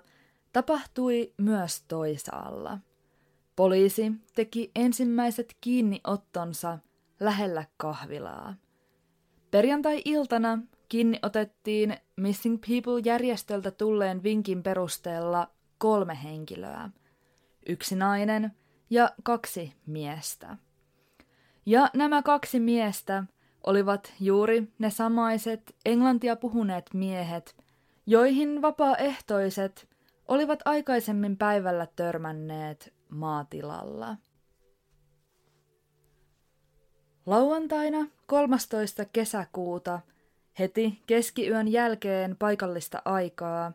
[0.52, 2.78] tapahtui myös toisaalla.
[3.56, 6.78] Poliisi teki ensimmäiset kiinniottonsa
[7.20, 8.54] lähellä kahvilaa.
[9.50, 16.90] Perjantai-iltana kiinni otettiin Missing People-järjestöltä tulleen vinkin perusteella kolme henkilöä,
[17.68, 18.52] yksi nainen
[18.90, 20.56] ja kaksi miestä.
[21.66, 23.24] Ja nämä kaksi miestä
[23.66, 27.56] olivat juuri ne samaiset englantia puhuneet miehet,
[28.06, 29.88] joihin vapaaehtoiset
[30.28, 34.16] olivat aikaisemmin päivällä törmänneet maatilalla.
[37.26, 39.04] Lauantaina 13.
[39.04, 40.00] kesäkuuta,
[40.58, 43.72] heti keskiyön jälkeen paikallista aikaa,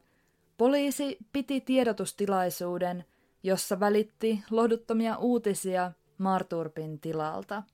[0.57, 3.05] poliisi piti tiedotustilaisuuden,
[3.43, 7.63] jossa välitti lohduttomia uutisia Marturpin tilalta–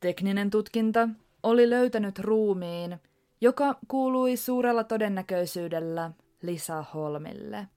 [0.00, 1.08] Tekninen tutkinta
[1.42, 2.98] oli löytänyt ruumiin,
[3.40, 6.10] joka kuului suurella todennäköisyydellä
[6.42, 7.68] Lisa Holmille.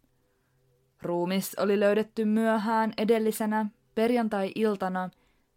[1.01, 5.09] Ruumis oli löydetty myöhään edellisenä perjantai-iltana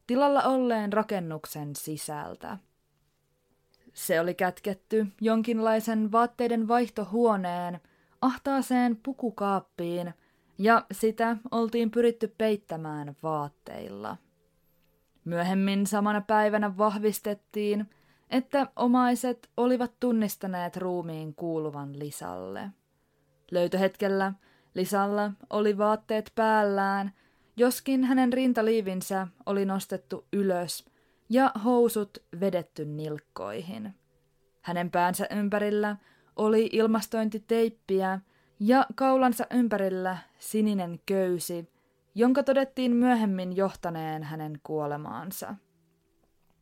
[0.07, 2.59] tilalla olleen rakennuksen sisältä.
[3.95, 7.81] Se oli kätketty jonkinlaisen vaatteiden vaihtohuoneen
[8.21, 10.15] ahtaaseen pukukaappiin
[10.59, 14.17] ja sitä oltiin pyritty peittämään vaatteilla.
[15.27, 17.91] Myöhemmin samana päivänä vahvistettiin,
[18.31, 22.71] että omaiset olivat tunnistaneet ruumiin kuuluvan Lisalle.
[23.51, 24.33] Löytöhetkellä
[24.75, 27.13] Lisalla oli vaatteet päällään,
[27.57, 30.85] joskin hänen rintaliivinsä oli nostettu ylös
[31.29, 33.95] ja housut vedetty nilkkoihin.
[34.63, 35.97] Hänen päänsä ympärillä
[36.37, 38.21] oli ilmastointiteippiä
[38.61, 41.76] ja kaulansa ympärillä sininen köysi,
[42.19, 45.55] jonka todettiin myöhemmin johtaneen hänen kuolemaansa.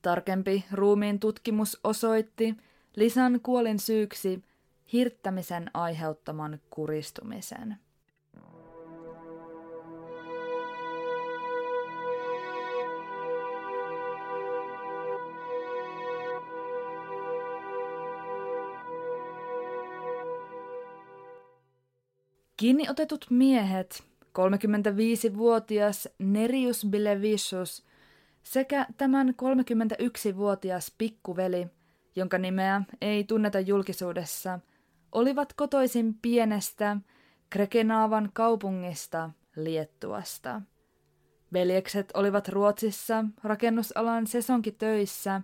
[0.02, 2.54] Tarkempi ruumiin tutkimus osoitti
[2.96, 4.44] Lisan kuolin syyksi
[4.92, 7.76] hirttämisen aiheuttaman kuristumisen.
[22.56, 24.04] Kiinni otetut miehet,
[24.38, 27.85] 35-vuotias Nerius Bilevicius
[28.42, 31.66] sekä tämän 31-vuotias pikkuveli,
[32.16, 34.61] jonka nimeä ei tunneta julkisuudessa,
[35.12, 36.97] olivat kotoisin pienestä
[37.51, 40.62] Krekenaavan kaupungista Liettuasta.
[41.53, 45.42] Veljekset olivat Ruotsissa rakennusalan sesonkitöissä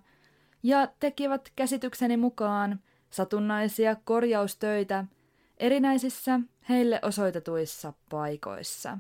[0.63, 5.05] ja tekivät käsitykseni mukaan satunnaisia korjaustöitä–
[5.61, 8.99] erinäisissä heille osoitetuissa paikoissa.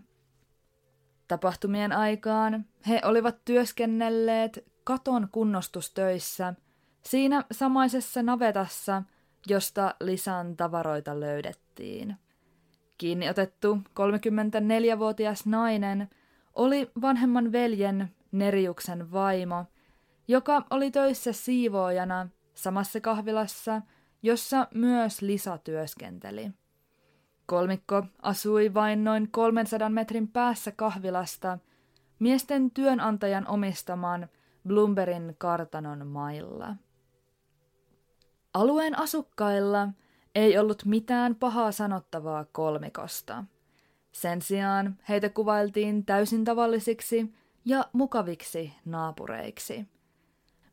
[1.28, 6.54] Tapahtumien aikaan he olivat työskennelleet katon kunnostustöissä
[7.02, 9.02] siinä samaisessa navetassa,
[9.46, 12.16] josta Lisan tavaroita löydettiin.
[12.98, 16.08] Kiinni otettu 34-vuotias nainen
[16.54, 19.64] oli vanhemman veljen Neriuksen vaimo,
[20.28, 23.82] joka oli töissä siivoojana samassa kahvilassa–
[24.22, 26.50] jossa myös Lisa työskenteli.
[27.50, 31.58] Kolmikko asui vain noin 300 metrin päässä kahvilasta
[32.18, 34.28] miesten työnantajan omistaman
[34.66, 36.76] Bloomberin kartanon mailla.
[38.54, 39.88] Alueen asukkailla
[40.34, 43.44] ei ollut mitään pahaa sanottavaa kolmikosta.
[44.12, 47.34] Sen sijaan heitä kuvailtiin täysin tavallisiksi
[47.64, 49.86] ja mukaviksi naapureiksi.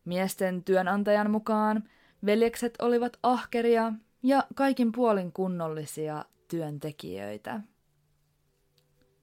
[0.06, 1.84] Miesten työnantajan mukaan
[2.26, 7.62] Veljekset olivat ahkeria ja kaikin puolin kunnollisia työntekijöitä.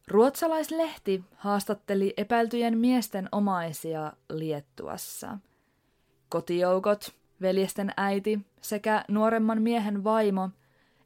[0.08, 5.38] Ruotsalaislehti haastatteli epäiltyjen miesten omaisia Liettuassa.
[6.28, 10.50] Kotijoukot, veljesten äiti sekä nuoremman miehen vaimo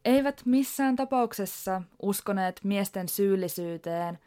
[0.04, 4.18] eivät missään tapauksessa uskoneet miesten syyllisyyteen,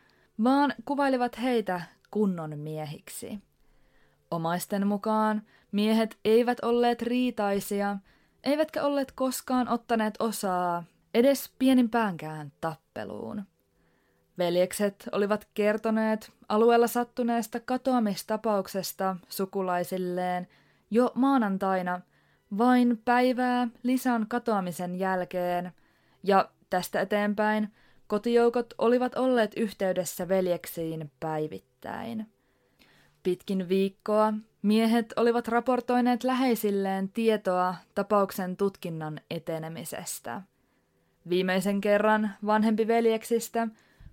[0.43, 3.39] vaan kuvailivat heitä kunnon miehiksi.
[4.31, 7.97] Omaisten mukaan Miehet eivät olleet riitaisia,
[8.43, 13.43] eivätkä olleet koskaan ottaneet osaa edes pienimpäänkään tappeluun.
[14.37, 20.47] Veljekset olivat kertoneet alueella sattuneesta katoamistapauksesta sukulaisilleen
[20.91, 22.01] jo maanantaina
[22.57, 25.71] vain päivää Lisan katoamisen jälkeen,
[26.23, 27.73] ja tästä eteenpäin
[28.07, 32.31] kotijoukot olivat olleet yhteydessä veljeksiin päivittäin.
[33.23, 40.41] Pitkin viikkoa Miehet olivat raportoineet läheisilleen tietoa tapauksen tutkinnan etenemisestä.
[41.29, 43.67] Viimeisen kerran vanhempi veljeksistä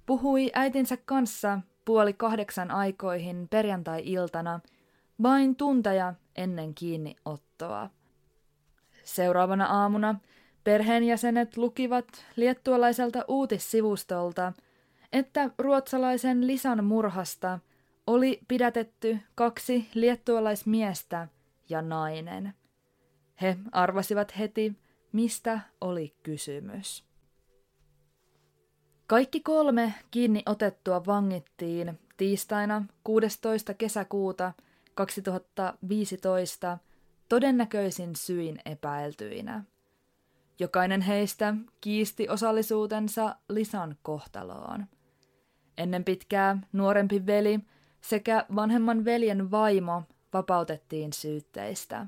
[0.06, 4.60] puhui äitinsä kanssa puoli kahdeksan aikoihin perjantai-iltana,
[5.22, 7.90] vain tunteja ennen kiinniottoa.
[9.04, 10.20] Seuraavana aamuna
[10.64, 14.52] perheenjäsenet lukivat liettualaiselta uutissivustolta,
[15.12, 17.58] että ruotsalaisen Lisan murhasta
[18.06, 21.28] oli pidätetty kaksi liettualaismiestä
[21.68, 22.54] ja nainen.
[23.42, 24.76] He arvasivat heti,
[25.12, 27.04] mistä oli kysymys.
[29.06, 33.74] Kaikki kolme kiinni otettua vangittiin tiistaina 16.
[33.74, 34.52] kesäkuuta
[34.94, 36.78] 2015
[37.28, 39.64] todennäköisin syin epäiltyinä.
[40.58, 44.86] Jokainen heistä kiisti osallisuutensa Lisan kohtaloon.
[45.78, 47.60] Ennen pitkää nuorempi veli
[48.00, 50.02] sekä vanhemman veljen vaimo
[50.32, 52.06] vapautettiin syytteistä.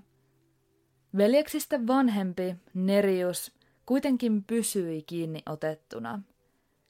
[1.17, 3.53] Veljeksistä vanhempi, Nerius,
[3.87, 6.23] kuitenkin pysyi kiinni otettuna.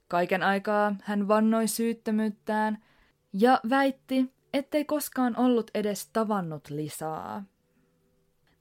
[0.09, 2.79] Kaiken aikaa hän vannoi syyttömyyttään
[3.33, 7.45] ja väitti, ettei koskaan ollut edes tavannut Lisaa.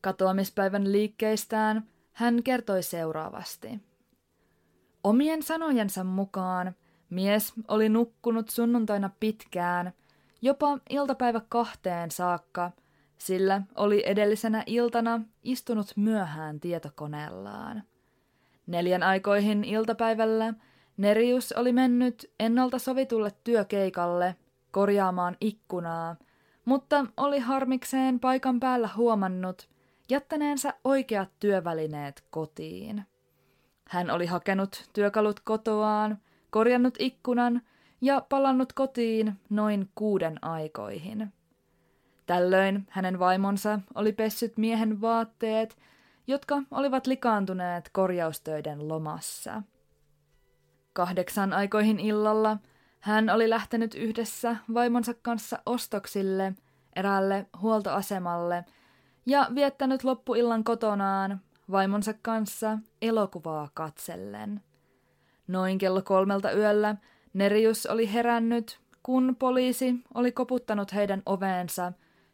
[0.02, 3.80] Katoamispäivän liikkeistään hän kertoi seuraavasti.
[5.04, 6.76] Omien sanojensa mukaan
[7.10, 9.92] mies oli nukkunut sunnuntaina pitkään–
[10.42, 12.72] jopa iltapäivä kahteen saakka,
[13.20, 17.84] sillä oli edellisenä iltana istunut myöhään tietokoneellaan.
[18.68, 20.54] Neljän aikoihin iltapäivällä
[20.98, 24.36] Nerius oli mennyt ennalta sovitulle työkeikalle
[24.72, 26.16] korjaamaan ikkunaa,
[26.66, 29.70] mutta oli harmikseen paikan päällä huomannut
[30.10, 33.06] jättäneensä oikeat työvälineet kotiin.
[33.88, 36.18] Hän oli hakenut työkalut kotoaan,
[36.50, 37.62] korjannut ikkunan
[38.02, 41.34] ja palannut kotiin noin kuuden aikoihin.
[42.30, 45.78] Tällöin hänen vaimonsa oli pessyt miehen vaatteet,
[46.28, 49.64] jotka olivat likaantuneet korjaustöiden lomassa.
[50.94, 52.58] Kahdeksan aikoihin illalla
[53.00, 56.54] hän oli lähtenyt yhdessä vaimonsa kanssa ostoksille
[56.96, 58.66] eräälle huoltoasemalle
[59.26, 64.62] ja viettänyt loppuillan kotonaan vaimonsa kanssa elokuvaa katsellen.
[65.48, 66.96] Noin kello kolmelta yöllä
[67.34, 71.94] Nerius oli herännyt, kun poliisi oli koputtanut heidän oveensa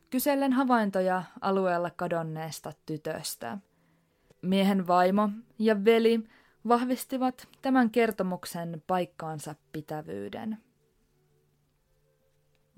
[0.09, 3.57] kysellen havaintoja alueella kadonneesta tytöstä.
[4.41, 5.29] Miehen vaimo
[5.59, 6.23] ja veli
[6.67, 10.57] vahvistivat tämän kertomuksen paikkaansa pitävyyden.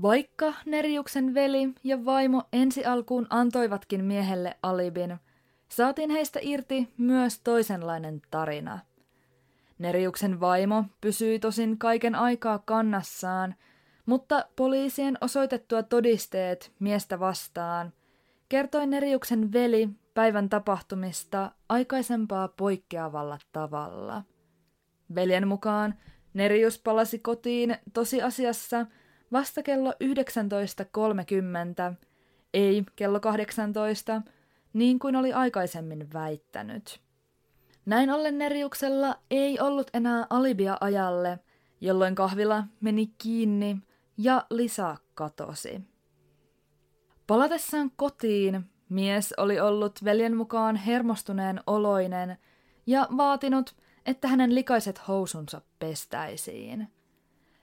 [0.02, 5.18] Vaikka Neriuksen veli ja vaimo ensi alkuun antoivatkin miehelle alibin,
[5.70, 8.80] saatiin heistä irti myös toisenlainen tarina.
[9.80, 13.56] Neriuksen vaimo pysyi tosin kaiken aikaa kannassaan,
[14.08, 17.94] mutta poliisien osoitettua todisteet miestä vastaan
[18.50, 24.24] kertoi Neriuksen veli päivän tapahtumista aikaisempaa poikkeavalla tavalla.
[25.16, 25.96] Veljen mukaan
[26.34, 28.86] Nerius palasi kotiin tosiasiassa
[29.32, 29.92] vasta kello
[31.92, 31.96] 19.30,
[32.54, 34.22] ei kello 18,
[34.74, 37.00] niin kuin oli aikaisemmin väittänyt.
[37.86, 41.40] Näin ollen Neriuksella ei ollut enää alibia ajalle,
[41.82, 43.78] jolloin kahvila meni kiinni
[44.18, 45.82] ja Lisa katosi.
[47.28, 52.38] Palatessaan kotiin mies oli ollut veljen mukaan hermostuneen oloinen
[52.86, 56.88] ja vaatinut, että hänen likaiset housunsa pestäisiin.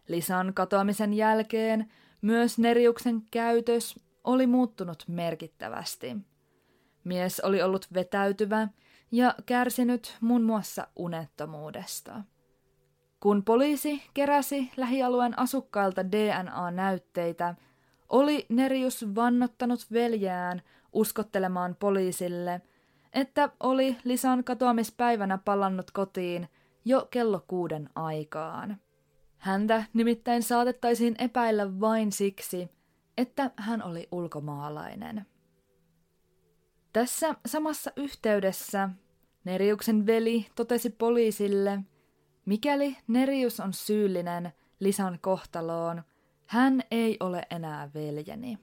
[0.08, 1.92] Lisan katoamisen jälkeen
[2.22, 6.16] myös Neriuksen käytös oli muuttunut merkittävästi.
[7.04, 8.68] Mies oli ollut vetäytyvä
[9.12, 12.22] ja kärsinyt muun muassa unettomuudesta.
[13.24, 17.54] Kun poliisi keräsi lähialueen asukkailta DNA-näytteitä,
[18.08, 20.62] oli Nerius vannottanut veljään
[20.92, 22.60] uskottelemaan poliisille,
[23.12, 26.48] että oli Lisan katoamispäivänä palannut kotiin
[26.84, 28.80] jo kello kuuden aikaan.
[29.38, 32.68] Häntä nimittäin saatettaisiin epäillä vain siksi,
[33.18, 35.26] että hän oli ulkomaalainen.
[36.92, 38.90] Tässä samassa yhteydessä
[39.44, 41.80] Neriuksen veli totesi poliisille,
[42.44, 46.02] mikäli Nerius on syyllinen Lisan kohtaloon,
[46.46, 48.58] hän ei ole enää veljeni.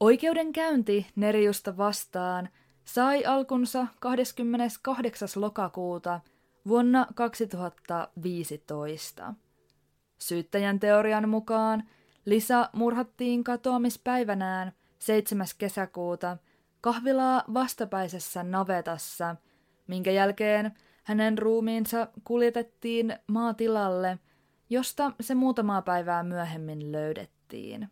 [0.00, 2.48] Oikeudenkäynti Neriusta vastaan
[2.84, 5.28] sai alkunsa 28.
[5.36, 6.20] lokakuuta
[6.68, 9.34] vuonna 2015.
[10.18, 11.88] Syyttäjän teorian mukaan
[12.24, 15.46] Lisa murhattiin katoamispäivänään 7.
[15.58, 16.36] kesäkuuta
[16.80, 19.36] kahvilaa vastapäisessä navetassa,
[19.86, 20.72] minkä jälkeen
[21.02, 24.18] hänen ruumiinsa kuljetettiin maatilalle,
[24.70, 27.88] josta se muutamaa päivää myöhemmin löydettiin.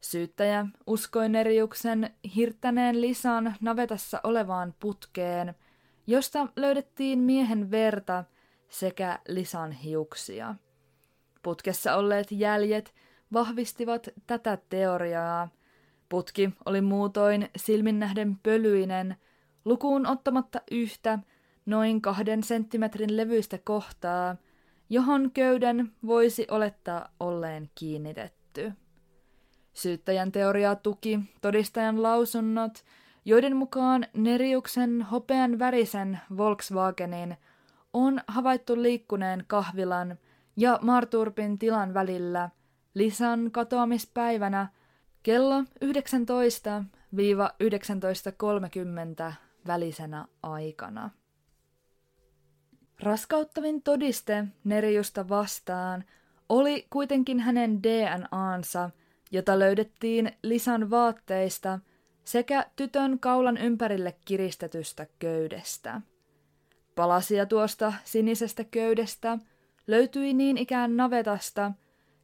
[0.00, 5.54] Syyttäjä uskoi Neriuksen hirttäneen Lisan navetassa olevaan putkeen,
[6.06, 8.24] josta löydettiin miehen verta
[8.68, 10.54] sekä Lisan hiuksia.
[11.42, 12.94] Putkessa olleet jäljet
[13.32, 15.48] vahvistivat tätä teoriaa.
[16.08, 19.16] Putki oli muutoin silminnähden pölyinen,
[19.64, 21.18] lukuun ottamatta yhtä
[21.66, 24.36] noin kahden senttimetrin levyistä kohtaa,
[24.90, 28.72] johon köyden voisi olettaa olleen kiinnitetty.
[29.72, 32.84] Syyttäjän teoriaa tuki todistajan lausunnot,
[33.24, 37.36] joiden mukaan Neriuksen hopean värisen Volkswagenin
[37.92, 40.18] on havaittu liikkuneen kahvilan
[40.56, 42.50] ja Marturpin tilan välillä
[42.94, 44.68] Lisan katoamispäivänä
[45.22, 45.66] kello 19-19.30
[49.66, 51.10] välisenä aikana.
[53.02, 56.04] Raskauttavin todiste Neriusta vastaan
[56.48, 58.90] oli kuitenkin hänen DNAnsa,
[59.30, 61.78] jota löydettiin Lisan vaatteista
[62.24, 66.00] sekä tytön kaulan ympärille kiristetystä köydestä.
[66.94, 69.38] Palasia tuosta sinisestä köydestä
[69.86, 71.72] löytyi niin ikään navetasta,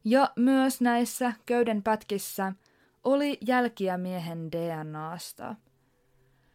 [0.05, 2.53] ja myös näissä köyden pätkissä
[3.03, 5.55] oli jälkiä miehen DNAsta.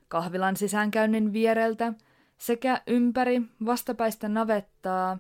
[0.09, 1.93] Kahvilan sisäänkäynnin viereltä
[2.39, 5.19] sekä ympäri vastapäistä navettaa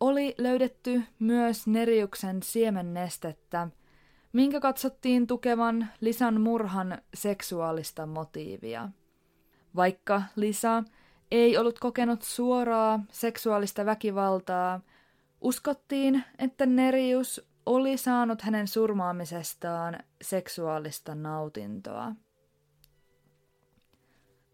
[0.00, 3.68] oli löydetty myös Neriuksen siemennestettä,
[4.32, 8.88] minkä katsottiin tukevan Lisan murhan seksuaalista motiivia.
[9.76, 10.84] Vaikka Lisa
[11.30, 14.80] ei ollut kokenut suoraa seksuaalista väkivaltaa,
[15.40, 22.12] uskottiin, että Nerius oli saanut hänen surmaamisestaan seksuaalista nautintoa.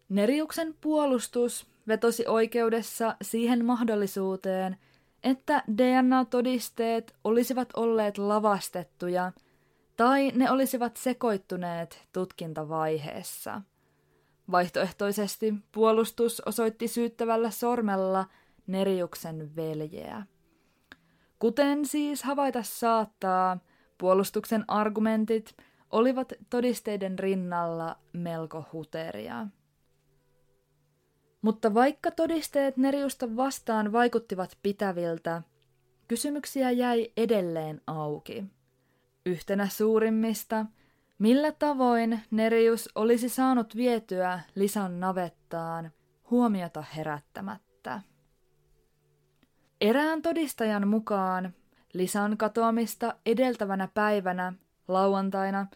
[0.09, 4.77] Neriuksen puolustus vetosi oikeudessa siihen mahdollisuuteen,
[5.23, 9.31] että DNA-todisteet olisivat olleet lavastettuja
[9.97, 13.61] tai ne olisivat sekoittuneet tutkintavaiheessa.
[14.51, 18.25] Vaihtoehtoisesti puolustus osoitti syyttävällä sormella
[18.67, 20.23] Neriuksen veljeä.
[21.39, 23.57] Kuten siis havaita saattaa,
[23.97, 25.55] puolustuksen argumentit
[25.91, 29.47] olivat todisteiden rinnalla melko huteria.
[31.43, 35.41] Mutta vaikka todisteet Neriusta vastaan vaikuttivat pitäviltä,
[36.07, 38.43] kysymyksiä jäi edelleen auki.
[39.25, 40.65] Yhtenä suurimmista,
[41.19, 45.91] millä tavoin Nerius olisi saanut vietyä Lisan navettaan
[46.31, 48.01] huomiota herättämättä.
[49.81, 51.53] Erään todistajan mukaan
[51.93, 54.53] Lisan katoamista edeltävänä päivänä,
[54.87, 55.67] lauantaina,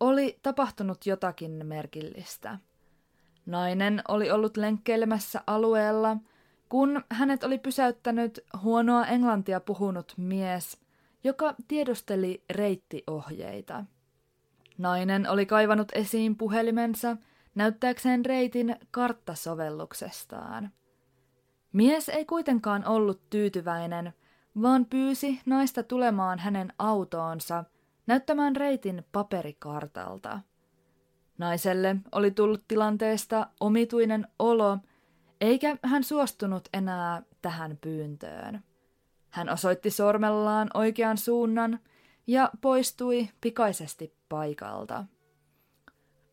[0.00, 2.58] oli tapahtunut jotakin merkillistä–
[3.46, 6.16] Nainen oli ollut lenkkeilemässä alueella,
[6.68, 10.80] kun hänet oli pysäyttänyt huonoa englantia puhunut mies,
[11.24, 13.84] joka tiedusteli reittiohjeita.
[14.78, 17.16] Nainen oli kaivanut esiin puhelimensa
[17.54, 20.70] näyttääkseen reitin karttasovelluksestaan.
[21.72, 24.12] Mies ei kuitenkaan ollut tyytyväinen,
[24.62, 27.64] vaan pyysi naista tulemaan hänen autoonsa
[28.06, 30.40] näyttämään reitin paperikartalta.
[31.40, 34.78] Naiselle oli tullut tilanteesta omituinen olo,
[35.40, 38.64] eikä hän suostunut enää tähän pyyntöön.
[39.30, 41.78] Hän osoitti sormellaan oikean suunnan
[42.26, 45.04] ja poistui pikaisesti paikalta.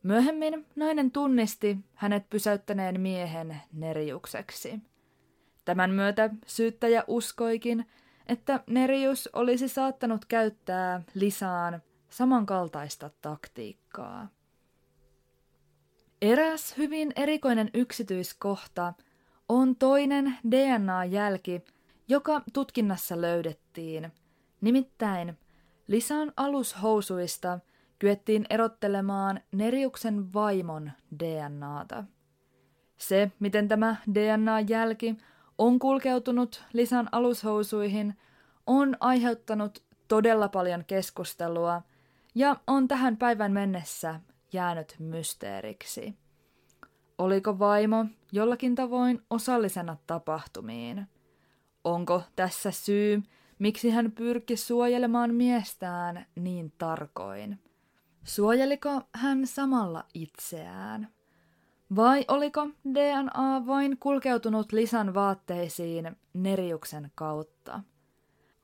[0.02, 4.80] Myöhemmin nainen tunnisti hänet pysäyttäneen miehen Neriukseksi.
[5.64, 7.86] Tämän myötä syyttäjä uskoikin,
[8.26, 14.37] että Nerius olisi saattanut käyttää lisään samankaltaista taktiikkaa.
[16.22, 18.92] Eräs hyvin erikoinen yksityiskohta
[19.48, 21.64] on toinen DNA-jälki,
[22.08, 24.12] joka tutkinnassa löydettiin.
[24.60, 25.38] Nimittäin
[25.86, 27.58] Lisan alushousuista
[27.98, 32.04] kyettiin erottelemaan Neriuksen vaimon DNAta.
[32.96, 35.16] Se, miten tämä DNA-jälki
[35.58, 38.14] on kulkeutunut Lisan alushousuihin,
[38.66, 41.82] on aiheuttanut todella paljon keskustelua
[42.34, 44.20] ja on tähän päivän mennessä
[44.52, 46.14] jäänyt mysteeriksi.
[47.18, 51.06] Oliko vaimo jollakin tavoin osallisena tapahtumiin?
[51.84, 53.22] Onko tässä syy,
[53.58, 57.58] miksi hän pyrki suojelemaan miestään niin tarkoin?
[58.24, 61.08] Suojeliko hän samalla itseään?
[61.96, 67.80] Vai oliko DNA vain kulkeutunut Lisan vaatteisiin Neriuksen kautta?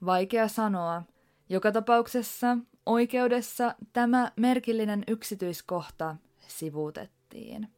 [0.04, 1.02] Vaikea sanoa.
[1.48, 6.16] Joka tapauksessa Oikeudessa tämä merkillinen yksityiskohta
[6.48, 7.68] sivuutettiin.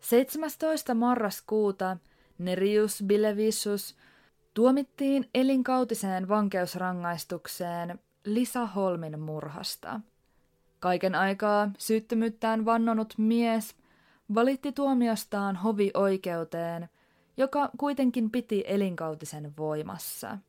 [0.00, 0.94] 17.
[0.94, 1.96] marraskuuta
[2.38, 3.96] Nerius Bilevisus
[4.54, 10.00] tuomittiin elinkautiseen vankeusrangaistukseen Lisa Holmin murhasta.
[10.80, 13.76] Kaiken aikaa syyttömyyttään vannonut mies
[14.34, 16.88] valitti tuomiostaan hovioikeuteen,
[17.36, 20.38] joka kuitenkin piti elinkautisen voimassa–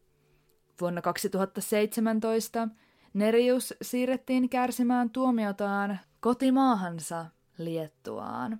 [0.81, 2.67] Vuonna 2017
[3.13, 7.25] Nerius siirrettiin kärsimään tuomiotaan kotimaahansa
[7.57, 8.59] Liettuaan.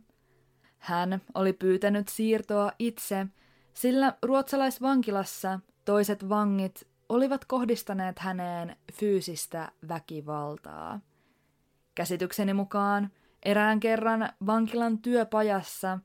[0.78, 3.28] Hän oli pyytänyt siirtoa itse,
[3.74, 11.00] sillä ruotsalaisvankilassa toiset vangit olivat kohdistaneet häneen fyysistä väkivaltaa.
[11.96, 13.10] Käsitykseni mukaan
[13.44, 16.00] erään kerran vankilan työpajassa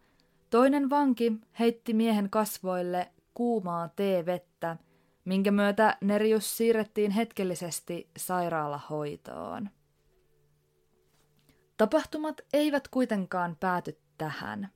[0.51, 4.54] toinen vanki heitti miehen kasvoille kuumaa teevettä–
[5.25, 9.71] minkä myötä Nerius siirrettiin hetkellisesti sairaalahoitoon.
[11.77, 14.69] Tapahtumat eivät kuitenkaan pääty tähän.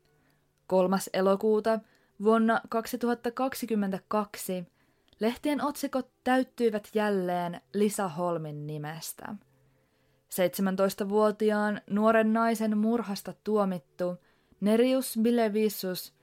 [0.66, 0.96] 3.
[1.12, 1.80] elokuuta
[2.22, 4.66] vuonna 2022
[5.20, 9.34] lehtien otsikot täyttyivät jälleen Lisa Holmin nimestä.
[10.34, 14.16] 17-vuotiaan nuoren naisen murhasta tuomittu
[14.60, 16.14] Nerius Bilevisus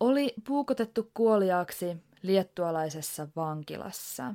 [0.00, 1.96] oli puukotettu kuoliaaksi
[2.26, 4.34] liettualaisessa vankilassa.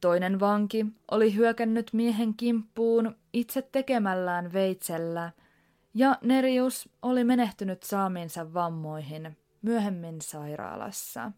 [0.00, 5.32] Toinen vanki oli hyökännyt miehen kimppuun itse tekemällään veitsellä,
[5.94, 11.32] ja Nerius oli menehtynyt saaminsa vammoihin myöhemmin sairaalassa.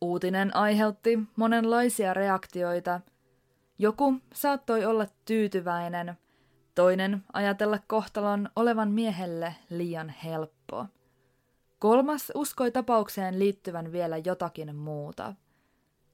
[0.00, 3.00] Uutinen aiheutti monenlaisia reaktioita.
[3.78, 6.18] Joku saattoi olla tyytyväinen,
[6.78, 10.86] Toinen ajatella kohtalon olevan miehelle liian helppo.
[11.78, 15.34] Kolmas uskoi tapaukseen liittyvän vielä jotakin muuta.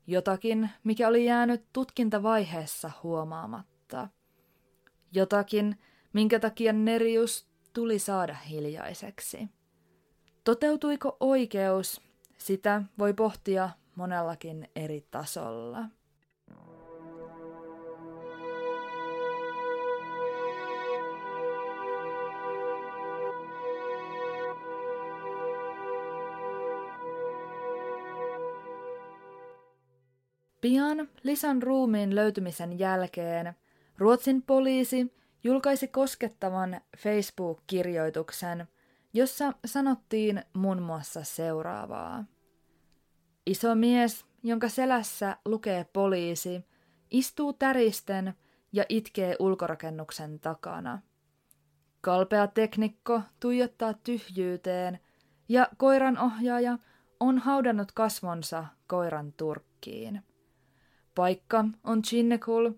[0.07, 4.09] Jotakin, mikä oli jäänyt tutkintavaiheessa huomaamatta.
[5.13, 5.79] Jotakin,
[6.13, 9.49] minkä takia Nerius tuli saada hiljaiseksi.
[10.45, 12.01] Toteutuiko oikeus,
[12.39, 15.85] sitä voi pohtia monellakin eri tasolla.
[30.65, 33.55] Pian Lisan ruumiin löytymisen jälkeen
[33.99, 38.69] Ruotsin poliisi julkaisi koskettavan Facebook-kirjoituksen,
[39.15, 42.25] jossa sanottiin muun muassa seuraavaa.
[43.47, 46.65] Iso mies, jonka selässä lukee poliisi,
[47.11, 48.35] istuu täristen
[48.73, 50.99] ja itkee ulkorakennuksen takana.
[52.01, 54.99] Kalpea teknikko tuijottaa tyhjyyteen
[55.49, 56.79] ja koiran ohjaaja
[57.21, 60.23] on haudannut kasvonsa koiran turkkiin.
[61.15, 62.71] Paikka on Chinnekul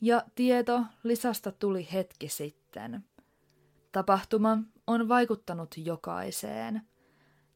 [0.00, 3.04] ja tieto Lisasta tuli hetki sitten.
[3.92, 6.82] Tapahtuma on vaikuttanut jokaiseen.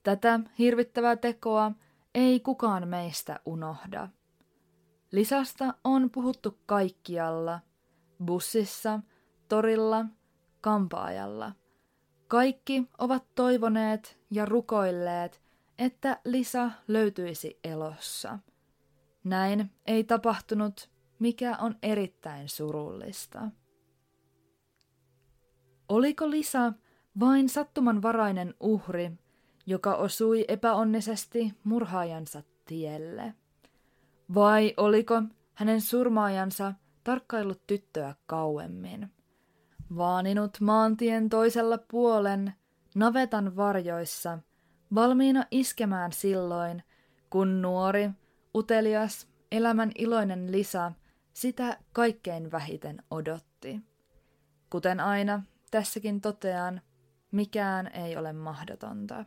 [0.02, 1.72] Tätä hirvittävää tekoa
[2.14, 4.08] ei kukaan meistä unohda.
[5.12, 7.60] Lisasta on puhuttu kaikkialla,
[8.24, 9.00] bussissa,
[9.48, 10.06] torilla,
[10.60, 11.52] kampaajalla.
[12.28, 15.42] Kaikki ovat toivoneet ja rukoilleet,
[15.78, 18.38] että Lisa löytyisi elossa.
[19.26, 23.50] Näin ei tapahtunut, mikä on erittäin surullista.
[25.88, 26.72] Oliko Lisa
[27.20, 29.12] vain sattumanvarainen uhri,
[29.66, 33.34] joka osui epäonnisesti murhaajansa tielle?
[34.34, 35.22] Vai oliko
[35.54, 36.74] hänen surmaajansa
[37.04, 39.08] tarkkaillut tyttöä kauemmin?
[39.96, 42.52] Vaaninut maantien toisella puolen,
[42.94, 44.38] navetan varjoissa,
[44.94, 46.82] valmiina iskemään silloin,
[47.30, 48.10] kun nuori,
[48.56, 50.92] utelias, elämän iloinen Lisa
[51.32, 53.80] sitä kaikkein vähiten odotti.
[54.70, 56.80] Kuten aina, tässäkin totean,
[57.30, 59.24] mikään ei ole mahdotonta.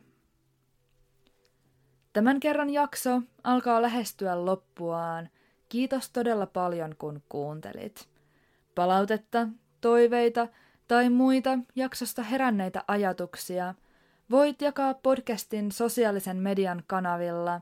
[2.12, 5.28] Tämän kerran jakso alkaa lähestyä loppuaan.
[5.68, 8.08] Kiitos todella paljon, kun kuuntelit.
[8.74, 9.48] Palautetta,
[9.80, 10.48] toiveita
[10.88, 13.74] tai muita jaksosta heränneitä ajatuksia
[14.30, 17.60] voit jakaa podcastin sosiaalisen median kanavilla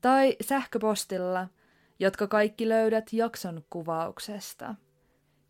[0.00, 1.48] tai sähköpostilla,
[1.98, 4.74] jotka kaikki löydät jakson kuvauksesta.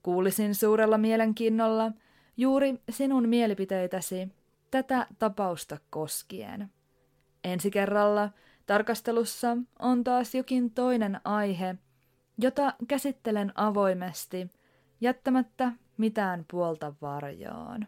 [0.03, 1.92] Kuulisin suurella mielenkiinnolla
[2.36, 4.28] juuri sinun mielipiteitäsi
[4.70, 6.70] tätä tapausta koskien.
[7.44, 8.30] Ensi kerralla
[8.66, 11.74] tarkastelussa on taas jokin toinen aihe,
[12.38, 14.51] jota käsittelen avoimesti,
[15.01, 17.86] jättämättä mitään puolta varjoon.